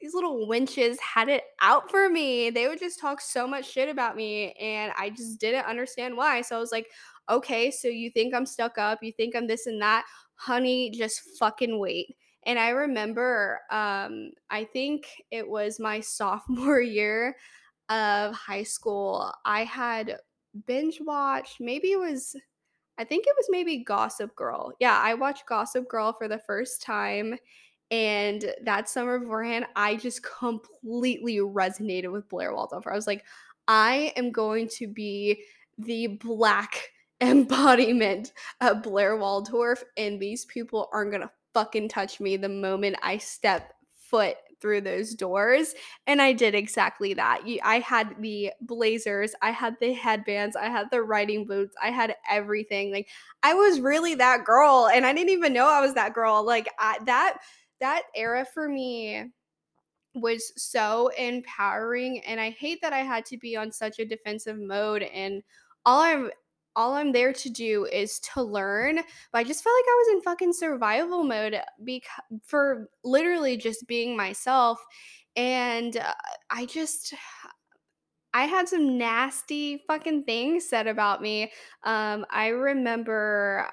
these 0.00 0.14
little 0.14 0.48
winches 0.48 0.98
had 0.98 1.28
it 1.28 1.44
out 1.60 1.88
for 1.88 2.10
me. 2.10 2.50
They 2.50 2.66
would 2.66 2.80
just 2.80 2.98
talk 2.98 3.20
so 3.20 3.46
much 3.46 3.70
shit 3.70 3.88
about 3.88 4.16
me, 4.16 4.52
and 4.54 4.92
I 4.98 5.10
just 5.10 5.38
didn't 5.38 5.66
understand 5.66 6.16
why. 6.16 6.42
So 6.42 6.56
I 6.56 6.58
was 6.58 6.72
like, 6.72 6.88
okay, 7.30 7.70
so 7.70 7.88
you 7.88 8.10
think 8.10 8.34
I'm 8.34 8.46
stuck 8.46 8.78
up, 8.78 8.98
you 9.02 9.12
think 9.12 9.36
I'm 9.36 9.46
this 9.46 9.66
and 9.66 9.80
that. 9.80 10.04
Honey, 10.34 10.90
just 10.90 11.20
fucking 11.38 11.78
wait. 11.78 12.16
And 12.44 12.58
I 12.58 12.70
remember, 12.70 13.60
um, 13.70 14.32
I 14.50 14.64
think 14.72 15.06
it 15.30 15.48
was 15.48 15.78
my 15.78 16.00
sophomore 16.00 16.80
year 16.80 17.36
of 17.88 18.34
high 18.34 18.64
school. 18.64 19.32
I 19.44 19.64
had 19.64 20.18
binge 20.66 21.00
watched, 21.00 21.60
maybe 21.60 21.92
it 21.92 22.00
was, 22.00 22.34
I 22.98 23.04
think 23.04 23.26
it 23.26 23.34
was 23.36 23.46
maybe 23.48 23.78
Gossip 23.78 24.34
Girl. 24.36 24.72
Yeah, 24.78 24.98
I 25.02 25.14
watched 25.14 25.46
Gossip 25.46 25.88
Girl 25.88 26.12
for 26.12 26.28
the 26.28 26.38
first 26.38 26.82
time. 26.82 27.36
And 27.90 28.54
that 28.64 28.88
summer 28.88 29.18
beforehand, 29.18 29.66
I 29.76 29.96
just 29.96 30.22
completely 30.22 31.36
resonated 31.38 32.10
with 32.10 32.28
Blair 32.28 32.54
Waldorf. 32.54 32.86
I 32.86 32.94
was 32.94 33.06
like, 33.06 33.24
I 33.68 34.12
am 34.16 34.32
going 34.32 34.68
to 34.76 34.86
be 34.86 35.44
the 35.78 36.06
black 36.06 36.90
embodiment 37.20 38.32
of 38.60 38.82
Blair 38.82 39.16
Waldorf, 39.16 39.84
and 39.96 40.18
these 40.18 40.44
people 40.46 40.88
aren't 40.92 41.12
gonna 41.12 41.30
fucking 41.54 41.88
touch 41.88 42.18
me 42.18 42.36
the 42.36 42.48
moment 42.48 42.96
I 43.02 43.18
step 43.18 43.74
foot 43.96 44.36
through 44.62 44.80
those 44.80 45.14
doors. 45.14 45.74
And 46.06 46.22
I 46.22 46.32
did 46.32 46.54
exactly 46.54 47.12
that. 47.14 47.42
I 47.62 47.80
had 47.80 48.14
the 48.20 48.52
blazers, 48.62 49.34
I 49.42 49.50
had 49.50 49.76
the 49.80 49.92
headbands, 49.92 50.56
I 50.56 50.70
had 50.70 50.86
the 50.90 51.02
riding 51.02 51.46
boots, 51.46 51.74
I 51.82 51.90
had 51.90 52.14
everything. 52.30 52.92
Like 52.92 53.08
I 53.42 53.52
was 53.52 53.80
really 53.80 54.14
that 54.14 54.44
girl, 54.44 54.88
and 54.94 55.04
I 55.04 55.12
didn't 55.12 55.30
even 55.30 55.52
know 55.52 55.66
I 55.66 55.80
was 55.80 55.94
that 55.94 56.14
girl. 56.14 56.46
Like 56.46 56.70
I, 56.78 56.98
that 57.04 57.38
that 57.80 58.04
era 58.14 58.46
for 58.54 58.68
me 58.68 59.24
was 60.14 60.52
so 60.56 61.08
empowering 61.18 62.20
and 62.26 62.38
I 62.40 62.50
hate 62.50 62.80
that 62.82 62.92
I 62.92 62.98
had 62.98 63.24
to 63.26 63.38
be 63.38 63.56
on 63.56 63.72
such 63.72 63.98
a 63.98 64.04
defensive 64.04 64.58
mode 64.58 65.02
and 65.02 65.42
all 65.84 66.00
I'm 66.00 66.30
all 66.76 66.94
I'm 66.94 67.12
there 67.12 67.32
to 67.32 67.50
do 67.50 67.86
is 67.86 68.18
to 68.34 68.42
learn. 68.42 68.96
But 68.96 69.38
I 69.38 69.44
just 69.44 69.62
felt 69.62 69.74
like 69.74 69.84
I 69.88 70.04
was 70.06 70.14
in 70.14 70.22
fucking 70.22 70.52
survival 70.52 71.24
mode 71.24 71.60
because 71.84 72.10
for 72.44 72.88
literally 73.04 73.56
just 73.56 73.86
being 73.86 74.16
myself. 74.16 74.80
And 75.36 75.96
uh, 75.96 76.14
I 76.50 76.66
just 76.66 77.14
I 78.34 78.44
had 78.44 78.68
some 78.68 78.96
nasty 78.96 79.82
fucking 79.86 80.24
things 80.24 80.68
said 80.68 80.86
about 80.86 81.20
me. 81.20 81.52
Um, 81.84 82.24
I 82.30 82.48
remember 82.48 83.70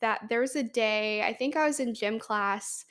that 0.00 0.22
there 0.28 0.40
was 0.40 0.56
a 0.56 0.62
day, 0.62 1.22
I 1.22 1.32
think 1.32 1.56
I 1.56 1.66
was 1.66 1.78
in 1.78 1.94
gym 1.94 2.18
class 2.18 2.84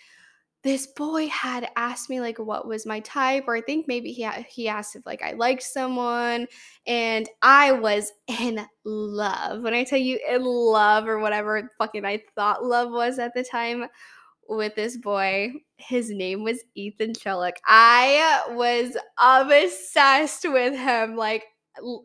this 0.63 0.87
boy 0.87 1.27
had 1.29 1.69
asked 1.75 2.09
me 2.09 2.19
like 2.19 2.37
what 2.37 2.67
was 2.67 2.85
my 2.85 2.99
type 3.01 3.45
or 3.47 3.55
i 3.55 3.61
think 3.61 3.87
maybe 3.87 4.11
he 4.11 4.27
he 4.49 4.67
asked 4.67 4.95
if 4.95 5.05
like 5.05 5.21
i 5.21 5.31
liked 5.31 5.63
someone 5.63 6.45
and 6.85 7.29
i 7.41 7.71
was 7.71 8.11
in 8.27 8.59
love 8.83 9.61
when 9.63 9.73
i 9.73 9.83
tell 9.83 9.99
you 9.99 10.19
in 10.29 10.43
love 10.43 11.07
or 11.07 11.19
whatever 11.19 11.71
fucking 11.77 12.05
i 12.05 12.21
thought 12.35 12.63
love 12.63 12.91
was 12.91 13.19
at 13.19 13.33
the 13.33 13.43
time 13.43 13.85
with 14.47 14.75
this 14.75 14.97
boy 14.97 15.51
his 15.77 16.09
name 16.09 16.43
was 16.43 16.63
ethan 16.75 17.13
Chellick. 17.13 17.53
i 17.65 18.43
was 18.49 18.97
obsessed 19.17 20.45
with 20.49 20.77
him 20.77 21.15
like 21.15 21.45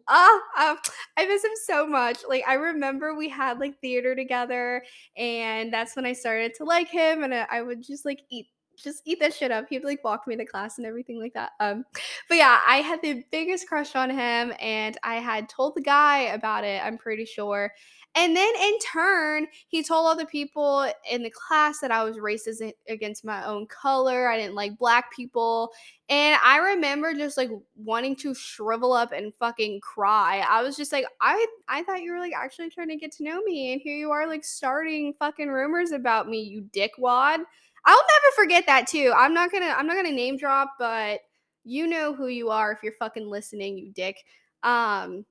ah, 0.09 0.40
uh, 0.57 0.76
I 1.16 1.26
miss 1.26 1.45
him 1.45 1.50
so 1.66 1.87
much. 1.87 2.19
Like 2.28 2.45
I 2.47 2.54
remember 2.54 3.14
we 3.14 3.28
had 3.28 3.59
like 3.61 3.81
theater 3.81 4.14
together, 4.14 4.83
and 5.16 5.73
that's 5.73 5.97
when 5.97 6.07
I 6.07 6.12
started 6.12 6.54
to 6.57 6.64
like 6.64 6.88
him, 6.88 7.23
and 7.25 7.35
I, 7.35 7.47
I 7.50 7.62
would 7.62 7.83
just 7.83 8.04
like 8.04 8.21
eat 8.31 8.49
just 8.76 9.02
eat 9.04 9.21
that 9.21 9.35
shit 9.35 9.50
up. 9.50 9.66
He'd 9.69 9.85
like 9.85 10.04
walk 10.04 10.26
me 10.26 10.37
to 10.37 10.45
class 10.45 10.78
and 10.78 10.87
everything 10.87 11.21
like 11.21 11.35
that. 11.35 11.52
Um, 11.61 11.85
but 12.28 12.37
yeah, 12.37 12.61
I 12.66 12.78
had 12.78 13.00
the 13.02 13.25
biggest 13.31 13.69
crush 13.69 13.95
on 13.95 14.11
him, 14.11 14.52
and 14.61 14.97
I 15.02 15.16
had 15.16 15.49
told 15.49 15.75
the 15.75 15.83
guy 15.83 16.23
about 16.35 16.64
it. 16.64 16.85
I'm 16.85 16.99
pretty 16.99 17.25
sure. 17.25 17.73
And 18.16 18.37
then 18.37 18.52
in 18.62 18.78
turn, 18.78 19.49
he 19.66 19.83
told 19.83 20.07
other 20.07 20.25
people 20.25 20.88
in 21.11 21.25
the 21.25 21.31
class 21.31 21.81
that 21.81 21.90
I 21.90 22.04
was 22.04 22.16
racist 22.16 22.73
against 22.88 23.25
my 23.25 23.45
own 23.45 23.66
color. 23.66 24.28
I 24.28 24.38
didn't 24.38 24.54
like 24.54 24.78
black 24.78 25.12
people. 25.12 25.73
And 26.09 26.38
I 26.45 26.59
remember 26.59 27.12
just 27.14 27.37
like 27.37 27.50
wanting 27.75 28.14
to 28.16 28.33
shrivel 28.33 28.93
up 28.93 29.11
and 29.11 29.35
fucking 29.35 29.81
cry. 29.81 30.45
I 30.49 30.62
was 30.62 30.76
just 30.76 30.93
like, 30.93 31.07
I 31.21 31.45
I 31.69 31.83
thought 31.83 32.02
you 32.02 32.12
were 32.12 32.21
like 32.21 32.35
actually 32.37 32.71
trying 32.71 32.90
to 32.90 32.97
get 32.97 33.11
to 33.12 33.25
know 33.25 33.43
me. 33.43 33.73
And 33.73 33.81
here 33.81 33.97
you 33.97 34.12
are 34.12 34.28
like 34.28 34.45
starting 34.45 35.14
fucking 35.19 35.49
rumors 35.49 35.90
about 35.90 36.28
me, 36.28 36.40
you 36.40 36.62
dickwad. 36.73 37.40
I'll 37.86 37.96
never 37.96 38.34
forget 38.36 38.64
that 38.66 38.86
too. 38.86 39.12
I'm 39.16 39.34
not 39.34 39.52
gonna 39.52 39.74
I'm 39.76 39.86
not 39.86 39.96
gonna 39.96 40.12
name 40.12 40.36
drop, 40.36 40.74
but 40.78 41.20
you 41.64 41.86
know 41.86 42.14
who 42.14 42.28
you 42.28 42.50
are 42.50 42.72
if 42.72 42.78
you're 42.82 42.92
fucking 42.98 43.28
listening, 43.28 43.78
you 43.78 43.92
dick. 43.92 44.16
Um 44.62 45.24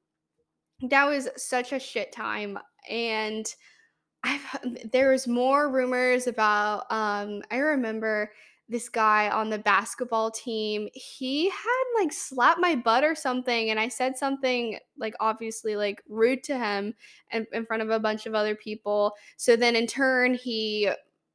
that 0.89 1.05
was 1.05 1.29
such 1.37 1.71
a 1.71 1.79
shit 1.79 2.11
time 2.11 2.59
and 2.89 3.45
I've 4.23 4.41
there 4.91 5.11
was 5.11 5.27
more 5.27 5.71
rumors 5.71 6.27
about 6.27 6.91
um 6.91 7.41
I 7.51 7.57
remember 7.57 8.31
this 8.69 8.87
guy 8.87 9.29
on 9.29 9.49
the 9.49 9.59
basketball 9.59 10.31
team 10.31 10.87
he 10.93 11.49
had 11.49 11.83
like 11.99 12.13
slapped 12.13 12.61
my 12.61 12.75
butt 12.75 13.03
or 13.03 13.13
something 13.13 13.69
and 13.69 13.79
i 13.79 13.89
said 13.89 14.17
something 14.17 14.79
like 14.97 15.13
obviously 15.19 15.75
like 15.75 16.01
rude 16.07 16.41
to 16.43 16.57
him 16.57 16.93
in, 17.31 17.45
in 17.51 17.65
front 17.65 17.83
of 17.83 17.89
a 17.89 17.99
bunch 17.99 18.25
of 18.25 18.33
other 18.33 18.55
people 18.55 19.13
so 19.35 19.57
then 19.57 19.75
in 19.75 19.85
turn 19.85 20.33
he 20.33 20.89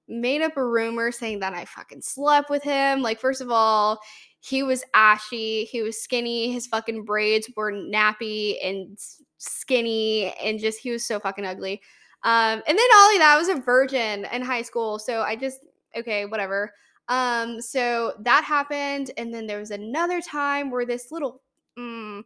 made 0.08 0.42
up 0.42 0.56
a 0.56 0.64
rumor 0.64 1.12
saying 1.12 1.38
that 1.38 1.52
i 1.52 1.64
fucking 1.64 2.00
slept 2.00 2.48
with 2.50 2.62
him 2.62 3.02
like 3.02 3.20
first 3.20 3.40
of 3.40 3.50
all 3.50 3.98
he 4.40 4.62
was 4.62 4.82
ashy 4.94 5.64
he 5.64 5.82
was 5.82 6.00
skinny 6.00 6.52
his 6.52 6.66
fucking 6.66 7.04
braids 7.04 7.50
were 7.56 7.72
nappy 7.72 8.56
and 8.64 8.98
skinny 9.38 10.32
and 10.42 10.58
just 10.58 10.80
he 10.80 10.90
was 10.90 11.06
so 11.06 11.18
fucking 11.18 11.46
ugly. 11.46 11.80
Um, 12.24 12.62
and 12.66 12.76
then 12.78 12.88
Ollie, 12.96 13.18
that 13.18 13.36
was 13.38 13.48
a 13.48 13.60
virgin 13.60 14.26
in 14.32 14.42
high 14.42 14.62
school, 14.62 14.98
so 14.98 15.22
I 15.22 15.36
just 15.36 15.60
okay, 15.96 16.26
whatever. 16.26 16.72
Um, 17.08 17.60
so 17.60 18.14
that 18.20 18.44
happened, 18.44 19.12
and 19.16 19.32
then 19.32 19.46
there 19.46 19.60
was 19.60 19.70
another 19.70 20.20
time 20.20 20.70
where 20.70 20.84
this 20.84 21.10
little, 21.10 21.40
mm, 21.78 22.22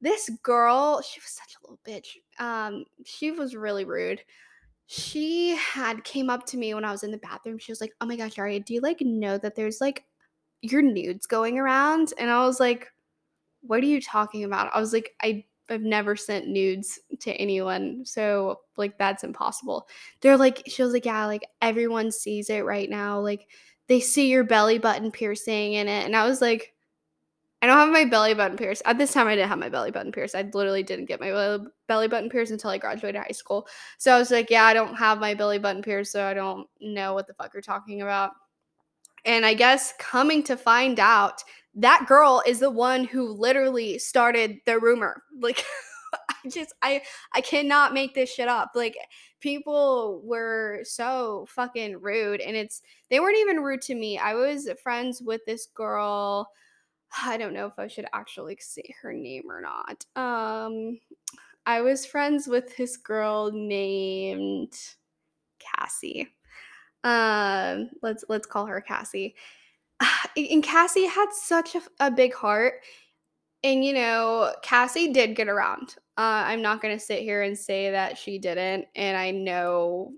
this 0.00 0.28
girl, 0.42 1.00
she 1.02 1.20
was 1.20 1.28
such 1.28 1.54
a 1.54 1.62
little 1.62 1.78
bitch. 1.86 2.16
Um, 2.42 2.84
she 3.04 3.30
was 3.30 3.54
really 3.54 3.84
rude. 3.84 4.20
She 4.86 5.56
had 5.56 6.04
came 6.04 6.30
up 6.30 6.46
to 6.46 6.56
me 6.56 6.74
when 6.74 6.84
I 6.84 6.90
was 6.92 7.02
in 7.04 7.10
the 7.10 7.18
bathroom. 7.18 7.58
She 7.58 7.72
was 7.72 7.80
like, 7.80 7.92
"Oh 8.00 8.06
my 8.06 8.16
gosh, 8.16 8.38
Aria, 8.38 8.60
do 8.60 8.74
you 8.74 8.80
like 8.80 9.00
know 9.00 9.38
that 9.38 9.54
there's 9.56 9.80
like 9.80 10.04
your 10.62 10.82
nudes 10.82 11.26
going 11.26 11.58
around?" 11.58 12.12
And 12.18 12.30
I 12.30 12.44
was 12.46 12.60
like, 12.60 12.88
"What 13.62 13.82
are 13.82 13.86
you 13.86 14.00
talking 14.00 14.44
about?" 14.44 14.74
I 14.74 14.80
was 14.80 14.92
like, 14.92 15.14
"I 15.22 15.44
I've 15.70 15.82
never 15.82 16.16
sent 16.16 16.48
nudes 16.48 17.00
to 17.20 17.32
anyone, 17.34 18.04
so 18.06 18.60
like 18.76 18.98
that's 18.98 19.24
impossible." 19.24 19.88
They're 20.20 20.36
like, 20.36 20.62
she 20.66 20.82
was 20.82 20.92
like, 20.92 21.06
"Yeah, 21.06 21.26
like 21.26 21.44
everyone 21.62 22.12
sees 22.12 22.50
it 22.50 22.64
right 22.64 22.90
now. 22.90 23.20
Like 23.20 23.48
they 23.88 24.00
see 24.00 24.28
your 24.30 24.44
belly 24.44 24.78
button 24.78 25.10
piercing 25.12 25.74
in 25.74 25.88
it." 25.88 26.04
And 26.04 26.16
I 26.16 26.26
was 26.26 26.40
like, 26.42 26.73
I 27.64 27.66
don't 27.66 27.78
have 27.78 27.88
my 27.88 28.04
belly 28.04 28.34
button 28.34 28.58
pierced. 28.58 28.82
At 28.84 28.98
this 28.98 29.14
time, 29.14 29.26
I 29.26 29.34
didn't 29.34 29.48
have 29.48 29.58
my 29.58 29.70
belly 29.70 29.90
button 29.90 30.12
pierced. 30.12 30.34
I 30.34 30.42
literally 30.52 30.82
didn't 30.82 31.06
get 31.06 31.18
my 31.18 31.58
belly 31.88 32.08
button 32.08 32.28
pierced 32.28 32.52
until 32.52 32.68
I 32.68 32.76
graduated 32.76 33.22
high 33.22 33.32
school. 33.32 33.66
So 33.96 34.14
I 34.14 34.18
was 34.18 34.30
like, 34.30 34.50
yeah, 34.50 34.64
I 34.64 34.74
don't 34.74 34.94
have 34.96 35.18
my 35.18 35.32
belly 35.32 35.58
button 35.58 35.80
pierced, 35.80 36.12
so 36.12 36.26
I 36.26 36.34
don't 36.34 36.68
know 36.82 37.14
what 37.14 37.26
the 37.26 37.32
fuck 37.32 37.54
you're 37.54 37.62
talking 37.62 38.02
about. 38.02 38.32
And 39.24 39.46
I 39.46 39.54
guess 39.54 39.94
coming 39.98 40.42
to 40.42 40.58
find 40.58 41.00
out, 41.00 41.42
that 41.76 42.04
girl 42.06 42.42
is 42.46 42.60
the 42.60 42.68
one 42.68 43.02
who 43.04 43.32
literally 43.32 43.98
started 43.98 44.58
the 44.66 44.78
rumor. 44.78 45.22
Like, 45.40 45.64
I 46.28 46.48
just, 46.50 46.74
I, 46.82 47.00
I 47.32 47.40
cannot 47.40 47.94
make 47.94 48.14
this 48.14 48.30
shit 48.30 48.46
up. 48.46 48.72
Like, 48.74 48.94
people 49.40 50.20
were 50.22 50.80
so 50.84 51.46
fucking 51.48 51.98
rude, 52.02 52.42
and 52.42 52.58
it's, 52.58 52.82
they 53.08 53.20
weren't 53.20 53.38
even 53.38 53.62
rude 53.62 53.80
to 53.82 53.94
me. 53.94 54.18
I 54.18 54.34
was 54.34 54.68
friends 54.82 55.22
with 55.22 55.40
this 55.46 55.64
girl 55.74 56.50
I 57.22 57.36
don't 57.36 57.52
know 57.52 57.66
if 57.66 57.78
I 57.78 57.86
should 57.86 58.06
actually 58.12 58.58
say 58.60 58.94
her 59.02 59.12
name 59.12 59.44
or 59.48 59.60
not. 59.60 60.04
Um, 60.16 60.98
I 61.66 61.80
was 61.80 62.06
friends 62.06 62.46
with 62.46 62.76
this 62.76 62.96
girl 62.96 63.50
named 63.52 64.72
Cassie. 65.58 66.28
Um, 67.04 67.90
let's 68.02 68.24
let's 68.28 68.46
call 68.46 68.66
her 68.66 68.80
Cassie. 68.80 69.34
And 70.36 70.64
Cassie 70.64 71.06
had 71.06 71.32
such 71.32 71.76
a, 71.76 71.82
a 72.00 72.10
big 72.10 72.34
heart, 72.34 72.80
and 73.62 73.84
you 73.84 73.92
know, 73.92 74.52
Cassie 74.62 75.12
did 75.12 75.36
get 75.36 75.48
around. 75.48 75.94
Uh, 76.16 76.42
I'm 76.46 76.60
not 76.60 76.82
gonna 76.82 76.98
sit 76.98 77.20
here 77.20 77.42
and 77.42 77.56
say 77.56 77.92
that 77.92 78.18
she 78.18 78.38
didn't, 78.38 78.86
and 78.96 79.16
I 79.16 79.30
know 79.30 80.12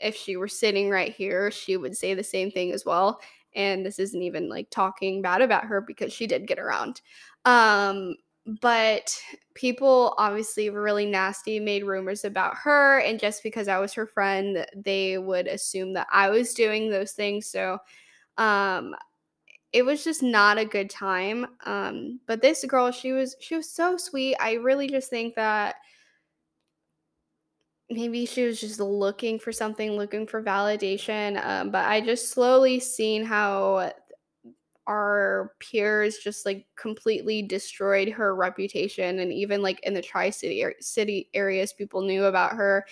if 0.00 0.16
she 0.16 0.36
were 0.36 0.48
sitting 0.48 0.88
right 0.88 1.12
here, 1.14 1.50
she 1.50 1.76
would 1.76 1.94
say 1.96 2.14
the 2.14 2.24
same 2.24 2.50
thing 2.50 2.72
as 2.72 2.86
well 2.86 3.20
and 3.54 3.84
this 3.84 3.98
isn't 3.98 4.22
even 4.22 4.48
like 4.48 4.68
talking 4.70 5.22
bad 5.22 5.42
about 5.42 5.64
her 5.64 5.80
because 5.80 6.12
she 6.12 6.26
did 6.26 6.46
get 6.46 6.58
around. 6.58 7.00
Um, 7.44 8.16
but 8.60 9.16
people 9.54 10.14
obviously 10.18 10.68
were 10.68 10.82
really 10.82 11.06
nasty, 11.06 11.58
made 11.58 11.84
rumors 11.84 12.24
about 12.24 12.56
her, 12.58 13.00
and 13.00 13.18
just 13.18 13.42
because 13.42 13.68
I 13.68 13.78
was 13.78 13.94
her 13.94 14.06
friend, 14.06 14.66
they 14.76 15.18
would 15.18 15.46
assume 15.46 15.94
that 15.94 16.08
I 16.12 16.28
was 16.28 16.52
doing 16.54 16.90
those 16.90 17.12
things. 17.12 17.46
So, 17.46 17.78
um, 18.36 18.94
it 19.72 19.84
was 19.84 20.04
just 20.04 20.22
not 20.22 20.56
a 20.56 20.64
good 20.64 20.88
time. 20.88 21.46
Um, 21.66 22.20
but 22.26 22.40
this 22.40 22.64
girl, 22.64 22.92
she 22.92 23.12
was 23.12 23.34
she 23.40 23.56
was 23.56 23.68
so 23.68 23.96
sweet. 23.96 24.36
I 24.38 24.54
really 24.54 24.88
just 24.88 25.10
think 25.10 25.34
that 25.34 25.76
maybe 27.94 28.26
she 28.26 28.44
was 28.44 28.60
just 28.60 28.80
looking 28.80 29.38
for 29.38 29.52
something, 29.52 29.92
looking 29.92 30.26
for 30.26 30.42
validation. 30.42 31.42
Um, 31.44 31.70
but 31.70 31.86
I 31.86 32.00
just 32.00 32.30
slowly 32.30 32.80
seen 32.80 33.24
how 33.24 33.92
our 34.86 35.52
peers 35.60 36.18
just 36.18 36.44
like 36.44 36.66
completely 36.76 37.40
destroyed 37.42 38.10
her 38.10 38.34
reputation, 38.34 39.20
and 39.20 39.32
even 39.32 39.62
like 39.62 39.80
in 39.84 39.94
the 39.94 40.02
Tri 40.02 40.30
City 40.30 40.64
city 40.80 41.30
areas, 41.32 41.72
people 41.72 42.02
knew 42.02 42.24
about 42.24 42.52
her. 42.52 42.84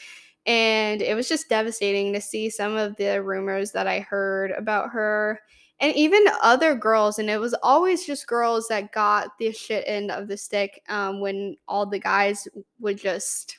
And 0.47 1.03
it 1.03 1.15
was 1.15 1.29
just 1.29 1.49
devastating 1.49 2.13
to 2.13 2.21
see 2.21 2.51
some 2.51 2.77
of 2.77 2.97
the 2.97 3.23
rumors 3.23 3.73
that 3.73 3.87
I 3.87 4.01
heard 4.01 4.53
about 4.53 4.91
her 4.91 5.41
and 5.83 5.95
even 5.97 6.25
other 6.43 6.75
girls 6.77 7.19
and 7.19 7.29
it 7.29 7.41
was 7.41 7.55
always 7.63 8.07
just 8.07 8.27
girls 8.27 8.69
that 8.69 8.93
got 8.93 9.37
the 9.39 9.53
shit 9.53 9.85
end 9.87 10.11
of 10.11 10.29
the 10.29 10.37
stick 10.37 10.81
um, 10.89 11.21
when 11.21 11.57
all 11.67 11.85
the 11.85 11.99
guys 11.99 12.47
would 12.79 12.97
just 12.97 13.59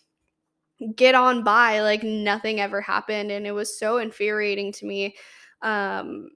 get 0.95 1.15
on 1.15 1.43
by 1.43 1.81
like 1.81 2.03
nothing 2.03 2.59
ever 2.59 2.81
happened 2.81 3.31
and 3.31 3.45
it 3.47 3.51
was 3.51 3.77
so 3.77 3.97
infuriating 3.97 4.71
to 4.73 4.85
me. 4.85 5.15
Um 5.61 6.29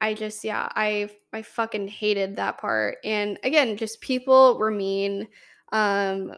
i 0.00 0.14
just 0.14 0.44
yeah 0.44 0.68
i 0.76 1.10
i 1.32 1.42
fucking 1.42 1.88
hated 1.88 2.36
that 2.36 2.56
part 2.58 2.98
and 3.04 3.36
again 3.42 3.76
just 3.76 4.00
people 4.00 4.58
were 4.58 4.70
mean. 4.70 5.26
Um 5.72 6.32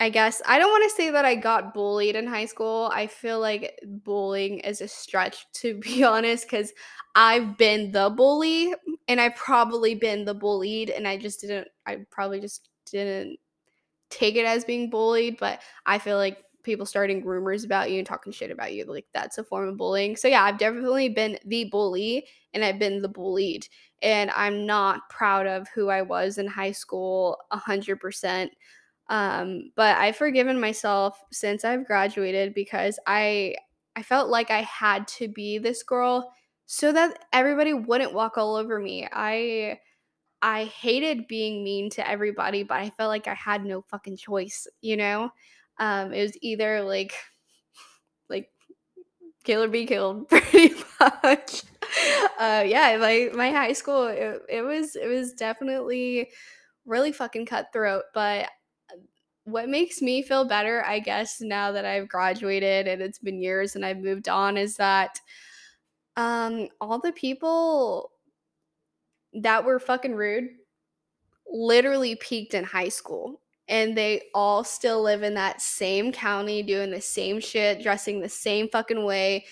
i 0.00 0.08
guess 0.10 0.42
i 0.46 0.58
don't 0.58 0.70
want 0.70 0.84
to 0.84 0.96
say 0.96 1.10
that 1.10 1.24
i 1.24 1.34
got 1.34 1.72
bullied 1.72 2.16
in 2.16 2.26
high 2.26 2.44
school. 2.46 2.90
I 2.92 3.06
feel 3.06 3.40
like 3.40 3.78
bullying 4.04 4.58
is 4.60 4.80
a 4.80 4.88
stretch 4.88 5.46
to 5.54 5.78
be 5.78 6.04
honest 6.04 6.44
because 6.48 6.72
i've 7.14 7.56
been 7.58 7.92
the 7.92 8.10
bully 8.10 8.74
and 9.08 9.20
i've 9.20 9.36
probably 9.36 9.94
been 9.94 10.24
the 10.24 10.34
bullied 10.34 10.90
and 10.90 11.06
i 11.06 11.16
just 11.16 11.40
didn't 11.40 11.68
i 11.86 11.98
probably 12.10 12.40
just 12.40 12.68
didn't 12.90 13.38
take 14.14 14.36
it 14.36 14.46
as 14.46 14.64
being 14.64 14.90
bullied, 14.90 15.36
but 15.38 15.60
I 15.86 15.98
feel 15.98 16.16
like 16.16 16.38
people 16.62 16.86
starting 16.86 17.24
rumors 17.24 17.64
about 17.64 17.90
you 17.90 17.98
and 17.98 18.06
talking 18.06 18.32
shit 18.32 18.50
about 18.50 18.72
you, 18.72 18.84
like 18.86 19.06
that's 19.12 19.38
a 19.38 19.44
form 19.44 19.68
of 19.68 19.76
bullying. 19.76 20.16
So 20.16 20.28
yeah, 20.28 20.42
I've 20.44 20.58
definitely 20.58 21.10
been 21.10 21.38
the 21.44 21.64
bully 21.64 22.26
and 22.54 22.64
I've 22.64 22.78
been 22.78 23.02
the 23.02 23.08
bullied. 23.08 23.68
And 24.02 24.30
I'm 24.30 24.66
not 24.66 25.08
proud 25.10 25.46
of 25.46 25.68
who 25.74 25.88
I 25.88 26.02
was 26.02 26.38
in 26.38 26.46
high 26.46 26.72
school 26.72 27.38
a 27.50 27.58
hundred 27.58 28.00
percent. 28.00 28.52
Um, 29.08 29.70
but 29.76 29.96
I've 29.96 30.16
forgiven 30.16 30.60
myself 30.60 31.20
since 31.30 31.64
I've 31.64 31.86
graduated 31.86 32.54
because 32.54 32.98
I 33.06 33.56
I 33.96 34.02
felt 34.02 34.28
like 34.28 34.50
I 34.50 34.62
had 34.62 35.06
to 35.08 35.28
be 35.28 35.58
this 35.58 35.82
girl 35.82 36.32
so 36.66 36.92
that 36.92 37.26
everybody 37.32 37.74
wouldn't 37.74 38.14
walk 38.14 38.38
all 38.38 38.56
over 38.56 38.78
me. 38.80 39.06
I 39.12 39.78
I 40.44 40.66
hated 40.66 41.26
being 41.28 41.64
mean 41.64 41.90
to 41.92 42.08
everybody, 42.08 42.64
but 42.64 42.78
I 42.78 42.90
felt 42.90 43.08
like 43.08 43.28
I 43.28 43.34
had 43.34 43.64
no 43.64 43.82
fucking 43.82 44.18
choice, 44.18 44.66
you 44.82 44.96
know? 44.98 45.30
Um, 45.78 46.12
it 46.12 46.22
was 46.22 46.38
either 46.42 46.82
like 46.82 47.14
like 48.28 48.50
kill 49.44 49.64
or 49.64 49.68
be 49.68 49.86
killed 49.86 50.28
pretty 50.30 50.74
much. 51.00 51.62
Uh, 52.38 52.64
yeah, 52.66 52.96
my 53.00 53.30
my 53.34 53.50
high 53.50 53.72
school 53.72 54.06
it, 54.06 54.42
it 54.48 54.62
was 54.62 54.96
it 54.96 55.08
was 55.08 55.32
definitely 55.34 56.30
really 56.86 57.12
fucking 57.12 57.46
cutthroat, 57.46 58.04
but 58.14 58.48
what 59.44 59.68
makes 59.68 60.02
me 60.02 60.22
feel 60.22 60.44
better, 60.46 60.84
I 60.86 61.00
guess, 61.00 61.40
now 61.40 61.72
that 61.72 61.84
I've 61.84 62.08
graduated 62.08 62.88
and 62.88 63.02
it's 63.02 63.18
been 63.18 63.40
years 63.42 63.76
and 63.76 63.84
I've 63.84 63.98
moved 63.98 64.28
on 64.28 64.56
is 64.56 64.76
that 64.76 65.20
um 66.16 66.68
all 66.80 66.98
the 67.00 67.12
people 67.12 68.12
that 69.34 69.64
were 69.64 69.78
fucking 69.78 70.14
rude 70.14 70.48
literally 71.50 72.16
peaked 72.16 72.54
in 72.54 72.64
high 72.64 72.88
school 72.88 73.40
and 73.68 73.96
they 73.96 74.22
all 74.34 74.64
still 74.64 75.02
live 75.02 75.22
in 75.22 75.34
that 75.34 75.60
same 75.60 76.12
county 76.12 76.62
doing 76.62 76.90
the 76.90 77.00
same 77.00 77.40
shit 77.40 77.82
dressing 77.82 78.20
the 78.20 78.28
same 78.28 78.68
fucking 78.68 79.04
way 79.04 79.44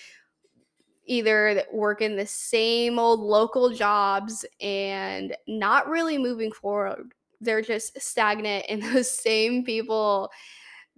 either 1.05 1.63
working 1.71 2.15
the 2.15 2.25
same 2.25 2.97
old 2.97 3.19
local 3.19 3.69
jobs 3.69 4.45
and 4.61 5.35
not 5.47 5.87
really 5.87 6.17
moving 6.17 6.51
forward. 6.51 7.13
They're 7.41 7.61
just 7.61 7.99
stagnant 8.01 8.65
and 8.69 8.81
those 8.95 9.11
same 9.11 9.63
people 9.63 10.29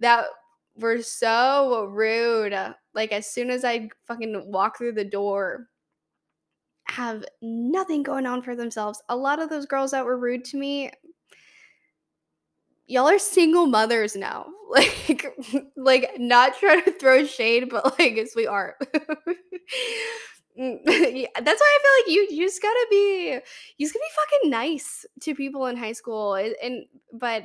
that 0.00 0.26
were 0.76 1.02
so 1.02 1.86
rude. 1.86 2.54
Like 2.94 3.12
as 3.12 3.26
soon 3.26 3.50
as 3.50 3.64
i 3.64 3.88
fucking 4.06 4.50
walk 4.50 4.78
through 4.78 4.92
the 4.92 5.04
door 5.04 5.68
have 6.88 7.24
nothing 7.42 8.02
going 8.02 8.26
on 8.26 8.42
for 8.42 8.54
themselves. 8.54 9.02
A 9.08 9.16
lot 9.16 9.40
of 9.40 9.50
those 9.50 9.66
girls 9.66 9.90
that 9.90 10.04
were 10.04 10.18
rude 10.18 10.44
to 10.46 10.56
me, 10.56 10.90
y'all 12.86 13.08
are 13.08 13.18
single 13.18 13.66
mothers 13.66 14.16
now. 14.16 14.46
Like, 14.68 15.24
like 15.76 16.10
not 16.18 16.58
trying 16.58 16.82
to 16.82 16.90
throw 16.90 17.24
shade, 17.24 17.68
but 17.70 17.84
like, 18.00 18.16
yes, 18.16 18.34
we 18.34 18.48
are. 18.48 18.76
Mm, 20.58 20.78
yeah, 20.86 21.28
that's 21.42 21.60
why 21.60 21.78
I 21.78 21.82
feel 21.82 22.14
like 22.14 22.14
you, 22.14 22.36
you 22.36 22.46
just 22.46 22.62
gotta 22.62 22.86
be, 22.90 23.38
you 23.76 23.86
just 23.86 23.94
gotta 23.94 24.04
be 24.04 24.38
fucking 24.38 24.50
nice 24.50 25.04
to 25.22 25.34
people 25.34 25.66
in 25.66 25.76
high 25.76 25.92
school. 25.92 26.34
And, 26.34 26.86
but 27.12 27.44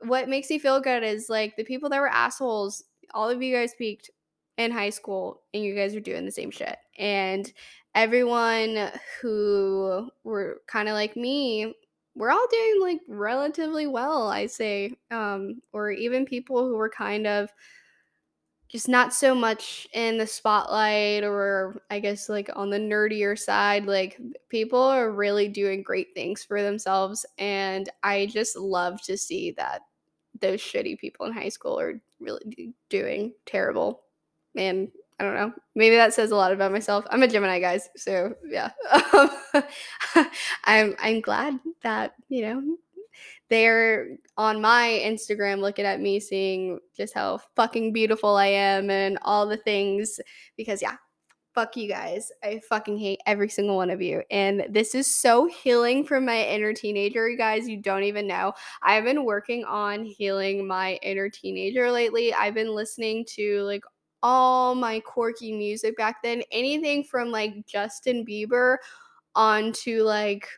what 0.00 0.28
makes 0.28 0.50
me 0.50 0.58
feel 0.58 0.80
good 0.80 1.02
is 1.02 1.28
like 1.28 1.56
the 1.56 1.64
people 1.64 1.88
that 1.90 2.00
were 2.00 2.08
assholes, 2.08 2.84
all 3.14 3.30
of 3.30 3.42
you 3.42 3.54
guys 3.54 3.74
peaked 3.78 4.10
in 4.56 4.70
high 4.72 4.90
school 4.90 5.42
and 5.54 5.62
you 5.62 5.74
guys 5.74 5.94
are 5.94 6.00
doing 6.00 6.24
the 6.24 6.32
same 6.32 6.50
shit. 6.50 6.76
And 6.98 7.50
everyone 7.98 8.92
who 9.20 10.08
were 10.22 10.62
kind 10.68 10.88
of 10.88 10.94
like 10.94 11.16
me 11.16 11.74
we're 12.14 12.30
all 12.30 12.46
doing 12.48 12.80
like 12.80 13.00
relatively 13.08 13.88
well 13.88 14.28
i 14.28 14.46
say 14.46 14.92
um 15.10 15.60
or 15.72 15.90
even 15.90 16.24
people 16.24 16.64
who 16.68 16.76
were 16.76 16.88
kind 16.88 17.26
of 17.26 17.50
just 18.68 18.88
not 18.88 19.14
so 19.14 19.34
much 19.34 19.88
in 19.94 20.18
the 20.18 20.26
spotlight 20.26 21.24
or 21.24 21.80
i 21.90 21.98
guess 21.98 22.28
like 22.28 22.50
on 22.54 22.70
the 22.70 22.78
nerdier 22.78 23.38
side 23.38 23.86
like 23.86 24.20
people 24.48 24.80
are 24.82 25.10
really 25.10 25.48
doing 25.48 25.82
great 25.82 26.08
things 26.14 26.44
for 26.44 26.62
themselves 26.62 27.24
and 27.38 27.88
i 28.02 28.26
just 28.26 28.56
love 28.56 29.00
to 29.02 29.16
see 29.16 29.50
that 29.52 29.82
those 30.40 30.60
shitty 30.60 30.98
people 30.98 31.26
in 31.26 31.32
high 31.32 31.48
school 31.48 31.80
are 31.80 32.00
really 32.20 32.74
doing 32.90 33.34
terrible 33.46 34.02
man, 34.54 34.90
I 35.18 35.24
don't 35.24 35.34
know. 35.34 35.52
Maybe 35.74 35.96
that 35.96 36.14
says 36.14 36.30
a 36.30 36.36
lot 36.36 36.52
about 36.52 36.72
myself. 36.72 37.04
I'm 37.10 37.22
a 37.22 37.28
Gemini, 37.28 37.58
guys. 37.58 37.88
So 37.96 38.34
yeah, 38.46 38.70
I'm 40.64 40.94
I'm 40.98 41.20
glad 41.20 41.58
that 41.82 42.14
you 42.28 42.42
know 42.42 42.76
they're 43.48 44.16
on 44.36 44.60
my 44.60 45.00
Instagram 45.04 45.60
looking 45.60 45.86
at 45.86 46.00
me, 46.00 46.20
seeing 46.20 46.78
just 46.96 47.14
how 47.14 47.40
fucking 47.56 47.92
beautiful 47.92 48.36
I 48.36 48.46
am 48.46 48.90
and 48.90 49.18
all 49.22 49.46
the 49.46 49.56
things. 49.56 50.20
Because 50.56 50.80
yeah, 50.82 50.96
fuck 51.54 51.76
you 51.76 51.88
guys. 51.88 52.30
I 52.44 52.60
fucking 52.68 52.98
hate 52.98 53.20
every 53.26 53.48
single 53.48 53.76
one 53.76 53.90
of 53.90 54.00
you. 54.00 54.22
And 54.30 54.66
this 54.70 54.94
is 54.94 55.12
so 55.12 55.46
healing 55.46 56.04
from 56.04 56.26
my 56.26 56.44
inner 56.44 56.72
teenager, 56.72 57.28
you 57.28 57.36
guys. 57.36 57.66
You 57.66 57.82
don't 57.82 58.04
even 58.04 58.28
know. 58.28 58.52
I've 58.82 59.02
been 59.02 59.24
working 59.24 59.64
on 59.64 60.04
healing 60.04 60.64
my 60.66 61.00
inner 61.02 61.28
teenager 61.28 61.90
lately. 61.90 62.32
I've 62.32 62.54
been 62.54 62.72
listening 62.72 63.24
to 63.30 63.62
like 63.62 63.82
all 64.22 64.74
my 64.74 65.00
quirky 65.00 65.52
music 65.52 65.96
back 65.96 66.22
then, 66.22 66.42
anything 66.50 67.04
from 67.04 67.30
like 67.30 67.66
Justin 67.66 68.24
Bieber 68.24 68.78
on 69.34 69.72
to 69.72 70.02
like 70.02 70.48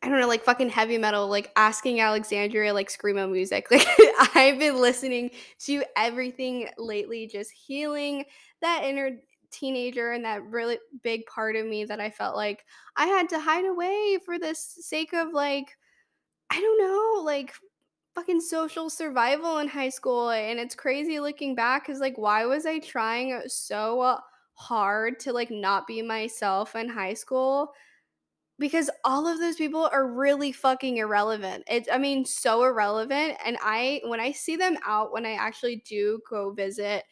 I 0.00 0.08
don't 0.08 0.20
know, 0.20 0.28
like 0.28 0.44
fucking 0.44 0.68
heavy 0.68 0.96
metal, 0.96 1.26
like 1.26 1.50
asking 1.56 2.00
Alexandria, 2.00 2.72
like 2.72 2.88
screamo 2.88 3.30
music. 3.30 3.66
Like 3.70 3.86
I've 4.36 4.58
been 4.58 4.80
listening 4.80 5.30
to 5.60 5.82
everything 5.96 6.68
lately, 6.78 7.26
just 7.26 7.50
healing 7.50 8.24
that 8.60 8.84
inner 8.84 9.18
teenager 9.50 10.12
and 10.12 10.24
that 10.24 10.44
really 10.44 10.78
big 11.02 11.26
part 11.26 11.56
of 11.56 11.66
me 11.66 11.84
that 11.84 12.00
I 12.00 12.10
felt 12.10 12.36
like 12.36 12.64
I 12.96 13.06
had 13.06 13.28
to 13.30 13.40
hide 13.40 13.64
away 13.64 14.18
for 14.24 14.38
the 14.38 14.54
sake 14.54 15.12
of 15.14 15.32
like, 15.32 15.76
I 16.50 16.60
don't 16.60 16.78
know, 16.78 17.22
like 17.24 17.54
fucking 18.14 18.40
social 18.40 18.90
survival 18.90 19.58
in 19.58 19.68
high 19.68 19.88
school. 19.90 20.30
And 20.30 20.58
it's 20.58 20.74
crazy 20.74 21.20
looking 21.20 21.54
back 21.54 21.84
because 21.86 22.00
like, 22.00 22.18
why 22.18 22.44
was 22.46 22.66
I 22.66 22.78
trying 22.80 23.42
so 23.46 24.18
hard 24.54 25.20
to 25.20 25.32
like 25.32 25.50
not 25.50 25.86
be 25.86 26.02
myself 26.02 26.74
in 26.76 26.88
high 26.88 27.14
school? 27.14 27.72
because 28.58 28.90
all 29.04 29.26
of 29.26 29.38
those 29.38 29.56
people 29.56 29.88
are 29.92 30.06
really 30.06 30.52
fucking 30.52 30.96
irrelevant. 30.96 31.64
It's 31.68 31.88
I 31.90 31.98
mean 31.98 32.24
so 32.24 32.64
irrelevant 32.64 33.38
and 33.44 33.56
I 33.62 34.00
when 34.04 34.20
I 34.20 34.32
see 34.32 34.56
them 34.56 34.76
out 34.84 35.12
when 35.12 35.24
I 35.26 35.32
actually 35.34 35.76
do 35.86 36.20
go 36.28 36.52
visit 36.52 37.04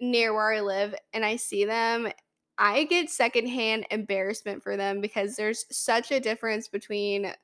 near 0.00 0.34
where 0.34 0.52
I 0.52 0.60
live 0.60 0.94
and 1.12 1.24
I 1.24 1.36
see 1.36 1.64
them 1.64 2.08
I 2.56 2.84
get 2.84 3.10
secondhand 3.10 3.86
embarrassment 3.90 4.62
for 4.62 4.76
them 4.76 5.00
because 5.00 5.36
there's 5.36 5.66
such 5.76 6.12
a 6.12 6.20
difference 6.20 6.68
between 6.68 7.34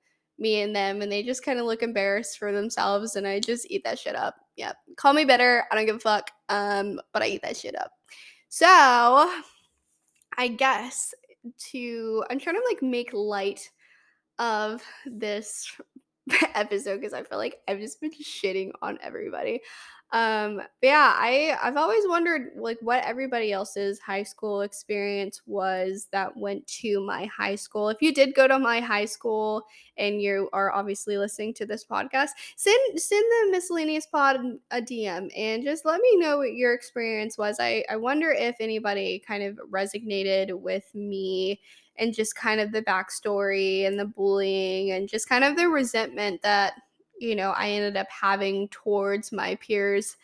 me 0.40 0.62
and 0.62 0.74
them 0.74 1.02
and 1.02 1.12
they 1.12 1.22
just 1.22 1.44
kind 1.44 1.60
of 1.60 1.66
look 1.66 1.82
embarrassed 1.82 2.38
for 2.38 2.52
themselves 2.52 3.16
and 3.16 3.26
I 3.26 3.38
just 3.40 3.66
eat 3.70 3.84
that 3.84 3.98
shit 3.98 4.16
up. 4.16 4.34
Yep. 4.56 4.76
Call 4.96 5.12
me 5.12 5.24
better. 5.24 5.64
I 5.70 5.74
don't 5.74 5.86
give 5.86 5.96
a 5.96 6.00
fuck. 6.00 6.30
Um 6.48 7.00
but 7.12 7.22
I 7.22 7.26
eat 7.26 7.42
that 7.42 7.56
shit 7.56 7.78
up. 7.78 7.92
So, 8.48 8.66
I 10.36 10.48
guess 10.48 11.14
to 11.70 12.24
I'm 12.30 12.40
trying 12.40 12.56
to 12.56 12.62
like 12.68 12.82
make 12.82 13.12
light 13.12 13.70
of 14.38 14.82
this 15.06 15.70
episode 16.54 17.00
because 17.00 17.12
I 17.12 17.22
feel 17.22 17.38
like 17.38 17.60
I've 17.68 17.80
just 17.80 18.00
been 18.00 18.12
shitting 18.12 18.72
on 18.82 18.98
everybody. 19.02 19.60
Um, 20.12 20.60
yeah, 20.82 21.14
I 21.16 21.56
I've 21.62 21.76
always 21.76 22.02
wondered 22.08 22.50
like 22.56 22.78
what 22.80 23.04
everybody 23.04 23.52
else's 23.52 24.00
high 24.00 24.24
school 24.24 24.62
experience 24.62 25.40
was 25.46 26.08
that 26.10 26.36
went 26.36 26.66
to 26.82 27.00
my 27.00 27.26
high 27.26 27.54
school. 27.54 27.90
If 27.90 28.02
you 28.02 28.12
did 28.12 28.34
go 28.34 28.48
to 28.48 28.58
my 28.58 28.80
high 28.80 29.04
school 29.04 29.62
and 29.96 30.20
you 30.20 30.48
are 30.52 30.72
obviously 30.72 31.16
listening 31.16 31.54
to 31.54 31.66
this 31.66 31.84
podcast, 31.84 32.30
send 32.56 33.00
send 33.00 33.24
the 33.30 33.52
miscellaneous 33.52 34.06
pod 34.06 34.40
a 34.72 34.82
DM 34.82 35.30
and 35.36 35.62
just 35.62 35.84
let 35.84 36.00
me 36.00 36.16
know 36.16 36.38
what 36.38 36.54
your 36.54 36.74
experience 36.74 37.38
was. 37.38 37.58
I 37.60 37.84
I 37.88 37.94
wonder 37.94 38.32
if 38.32 38.56
anybody 38.58 39.22
kind 39.24 39.44
of 39.44 39.60
resonated 39.70 40.52
with 40.60 40.92
me 40.92 41.60
and 41.96 42.14
just 42.14 42.34
kind 42.34 42.60
of 42.60 42.72
the 42.72 42.82
backstory 42.82 43.86
and 43.86 43.98
the 43.98 44.06
bullying 44.06 44.92
and 44.92 45.08
just 45.08 45.28
kind 45.28 45.44
of 45.44 45.56
the 45.56 45.68
resentment 45.68 46.40
that 46.42 46.74
you 47.20 47.36
know, 47.36 47.50
I 47.50 47.68
ended 47.68 47.96
up 47.96 48.08
having 48.10 48.68
towards 48.68 49.30
my 49.30 49.54
peers 49.56 50.16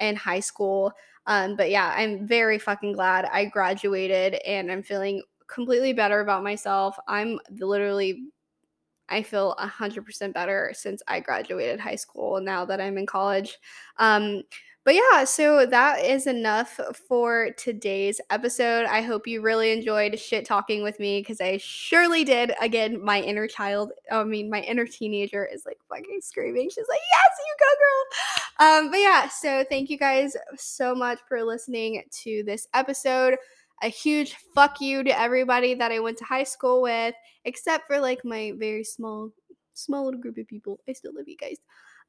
in 0.00 0.16
high 0.16 0.40
school. 0.40 0.92
Um, 1.26 1.56
but 1.56 1.70
yeah, 1.70 1.94
I'm 1.96 2.26
very 2.26 2.58
fucking 2.58 2.92
glad 2.92 3.24
I 3.26 3.44
graduated 3.46 4.34
and 4.46 4.70
I'm 4.70 4.82
feeling 4.82 5.22
completely 5.46 5.92
better 5.92 6.20
about 6.20 6.42
myself. 6.42 6.96
I'm 7.06 7.38
literally, 7.50 8.24
I 9.08 9.22
feel 9.22 9.54
100% 9.60 10.34
better 10.34 10.72
since 10.74 11.02
I 11.06 11.20
graduated 11.20 11.78
high 11.78 11.96
school 11.96 12.40
now 12.40 12.64
that 12.64 12.80
I'm 12.80 12.98
in 12.98 13.06
college. 13.06 13.58
Um, 13.98 14.42
but 14.84 14.94
yeah, 14.94 15.24
so 15.24 15.66
that 15.66 16.04
is 16.04 16.26
enough 16.26 16.80
for 17.06 17.50
today's 17.58 18.18
episode. 18.30 18.86
I 18.86 19.02
hope 19.02 19.26
you 19.26 19.42
really 19.42 19.72
enjoyed 19.72 20.18
shit 20.18 20.46
talking 20.46 20.82
with 20.82 20.98
me 20.98 21.20
because 21.20 21.40
I 21.40 21.58
surely 21.58 22.24
did. 22.24 22.52
Again, 22.62 23.04
my 23.04 23.20
inner 23.20 23.46
child, 23.46 23.92
I 24.10 24.24
mean, 24.24 24.48
my 24.48 24.62
inner 24.62 24.86
teenager 24.86 25.44
is 25.44 25.66
like 25.66 25.78
fucking 25.90 26.20
screaming. 26.22 26.70
She's 26.70 26.88
like, 26.88 26.98
Yes, 27.12 27.38
you 27.46 27.56
go, 27.60 28.66
girl. 28.78 28.84
Um, 28.84 28.90
but 28.90 29.00
yeah, 29.00 29.28
so 29.28 29.64
thank 29.68 29.90
you 29.90 29.98
guys 29.98 30.34
so 30.56 30.94
much 30.94 31.18
for 31.28 31.42
listening 31.44 32.02
to 32.22 32.42
this 32.46 32.66
episode. 32.72 33.36
A 33.82 33.88
huge 33.88 34.36
fuck 34.54 34.80
you 34.80 35.04
to 35.04 35.18
everybody 35.18 35.74
that 35.74 35.92
I 35.92 36.00
went 36.00 36.16
to 36.18 36.24
high 36.24 36.44
school 36.44 36.80
with, 36.80 37.14
except 37.44 37.86
for 37.86 38.00
like 38.00 38.24
my 38.24 38.52
very 38.56 38.84
small, 38.84 39.30
small 39.74 40.06
little 40.06 40.20
group 40.20 40.38
of 40.38 40.46
people. 40.46 40.80
I 40.88 40.94
still 40.94 41.12
love 41.14 41.28
you 41.28 41.36
guys. 41.36 41.58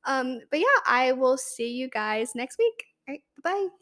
Um, 0.06 0.40
but 0.50 0.60
yeah, 0.60 0.80
I 0.88 1.12
will 1.14 1.38
see 1.38 1.72
you 1.72 1.90
guys 1.90 2.34
next 2.36 2.58
week. 2.60 2.84
All 3.08 3.14
right, 3.14 3.24
bye. 3.44 3.81